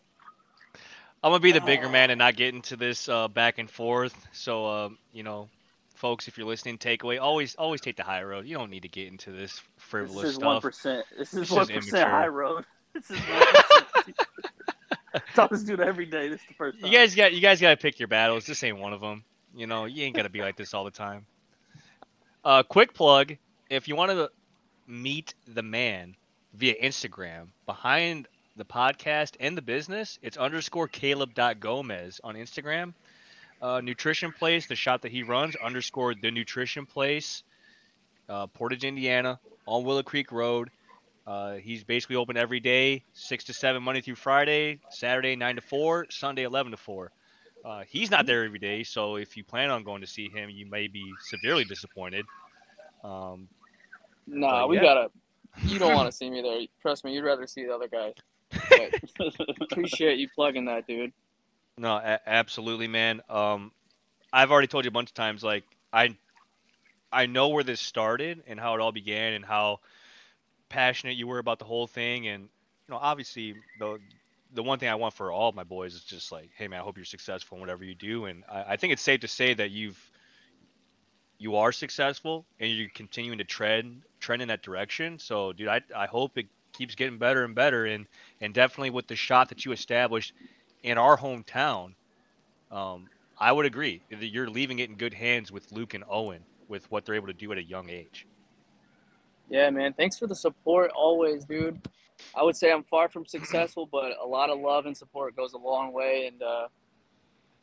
[1.23, 4.15] I'm gonna be the bigger man and not get into this uh, back and forth.
[4.33, 5.49] So, um, you know,
[5.95, 8.47] folks, if you're listening, takeaway always always take the high road.
[8.47, 10.63] You don't need to get into this frivolous This is one stuff.
[10.63, 11.07] percent.
[11.17, 12.65] This This is is one percent high road.
[12.95, 14.17] This is one percent.
[15.35, 16.29] Talk this dude every day.
[16.29, 16.93] This is the first time.
[16.93, 18.47] You guys got you guys got to pick your battles.
[18.47, 19.25] This ain't one of them.
[19.57, 21.25] You know, you ain't got to be like this all the time.
[22.45, 23.35] Uh, quick plug:
[23.71, 24.31] if you want to
[24.87, 26.17] meet the man
[26.55, 32.95] via Instagram behind the podcast and the business, it's underscore Caleb.Gomez on Instagram.
[33.63, 37.43] Uh, Nutrition Place, the shop that he runs, underscore the Nutrition Place,
[38.29, 40.71] uh, Portage, Indiana, on Willow Creek Road.
[41.27, 45.63] Uh, he's basically open every day, six to seven, Monday through Friday, Saturday nine to
[45.63, 47.11] four, Sunday eleven to four.
[47.65, 50.51] Uh, he's not there every day, so if you plan on going to see him,
[50.51, 52.27] you may be severely disappointed.
[53.03, 53.49] Um,
[54.27, 54.83] Nah, But we yeah.
[54.83, 55.11] gotta.
[55.63, 56.61] You don't want to see me there.
[56.83, 58.13] Trust me, you'd rather see the other guy.
[58.69, 58.95] But
[59.61, 61.13] appreciate you plugging that, dude.
[61.79, 63.21] no, a- absolutely, man.
[63.29, 63.73] Um,
[64.33, 66.17] I've already told you a bunch of times, like I,
[67.13, 69.81] I know where this started and how it all began and how
[70.69, 73.99] passionate you were about the whole thing, and you know, obviously the
[74.53, 76.81] the one thing I want for all of my boys is just like, hey man,
[76.81, 79.29] I hope you're successful in whatever you do, and I, I think it's safe to
[79.29, 79.99] say that you've
[81.39, 85.19] you are successful and you're continuing to trend trend in that direction.
[85.19, 88.07] So, dude, I I hope it keeps getting better and better, and
[88.41, 90.33] and definitely with the shot that you established
[90.83, 91.95] in our hometown,
[92.71, 93.09] um,
[93.39, 96.91] I would agree that you're leaving it in good hands with Luke and Owen with
[96.91, 98.27] what they're able to do at a young age.
[99.51, 99.93] Yeah, man.
[99.93, 101.81] Thanks for the support always, dude.
[102.35, 105.53] I would say I'm far from successful, but a lot of love and support goes
[105.53, 106.27] a long way.
[106.29, 106.69] And uh,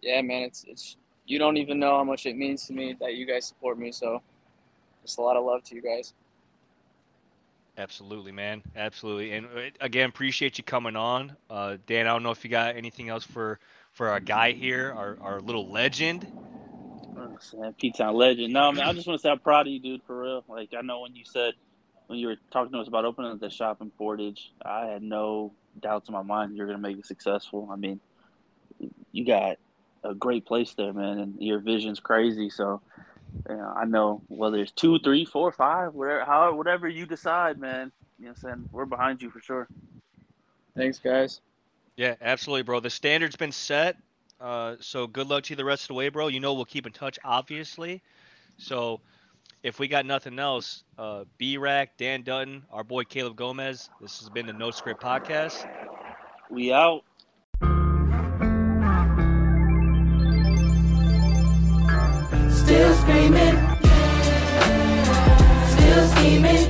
[0.01, 3.15] yeah, man, it's it's you don't even know how much it means to me that
[3.15, 3.91] you guys support me.
[3.91, 4.21] So
[5.03, 6.13] just a lot of love to you guys.
[7.81, 8.61] Absolutely, man.
[8.75, 9.31] Absolutely.
[9.31, 11.35] And uh, again, appreciate you coming on.
[11.49, 13.59] Uh, Dan, I don't know if you got anything else for
[13.91, 16.27] for our guy here, our, our little legend.
[17.79, 18.53] P-Town legend.
[18.53, 20.43] No, man, I just want to say I'm proud of you, dude, for real.
[20.47, 21.55] Like, I know when you said,
[22.07, 25.53] when you were talking to us about opening the shop in Portage, I had no
[25.79, 27.69] doubts in my mind you're going to make it successful.
[27.71, 27.99] I mean,
[29.11, 29.57] you got
[30.03, 32.49] a great place there, man, and your vision's crazy.
[32.49, 32.81] So,
[33.49, 37.59] you know, I know whether it's two, three, four, five, whatever, however, whatever you decide,
[37.59, 38.69] man, you know what I'm saying?
[38.71, 39.67] We're behind you for sure.
[40.75, 41.41] Thanks, guys.
[41.97, 42.79] Yeah, absolutely, bro.
[42.79, 43.97] The standard's been set.
[44.39, 46.27] Uh, so good luck to you the rest of the way, bro.
[46.27, 48.01] You know we'll keep in touch, obviously.
[48.57, 49.01] So
[49.63, 53.89] if we got nothing else, uh, B-Rack, Dan Dutton, our boy Caleb Gomez.
[54.01, 55.67] This has been the No Script Podcast.
[56.49, 57.03] We out.
[62.71, 63.57] still screaming,
[65.75, 66.60] still scheming.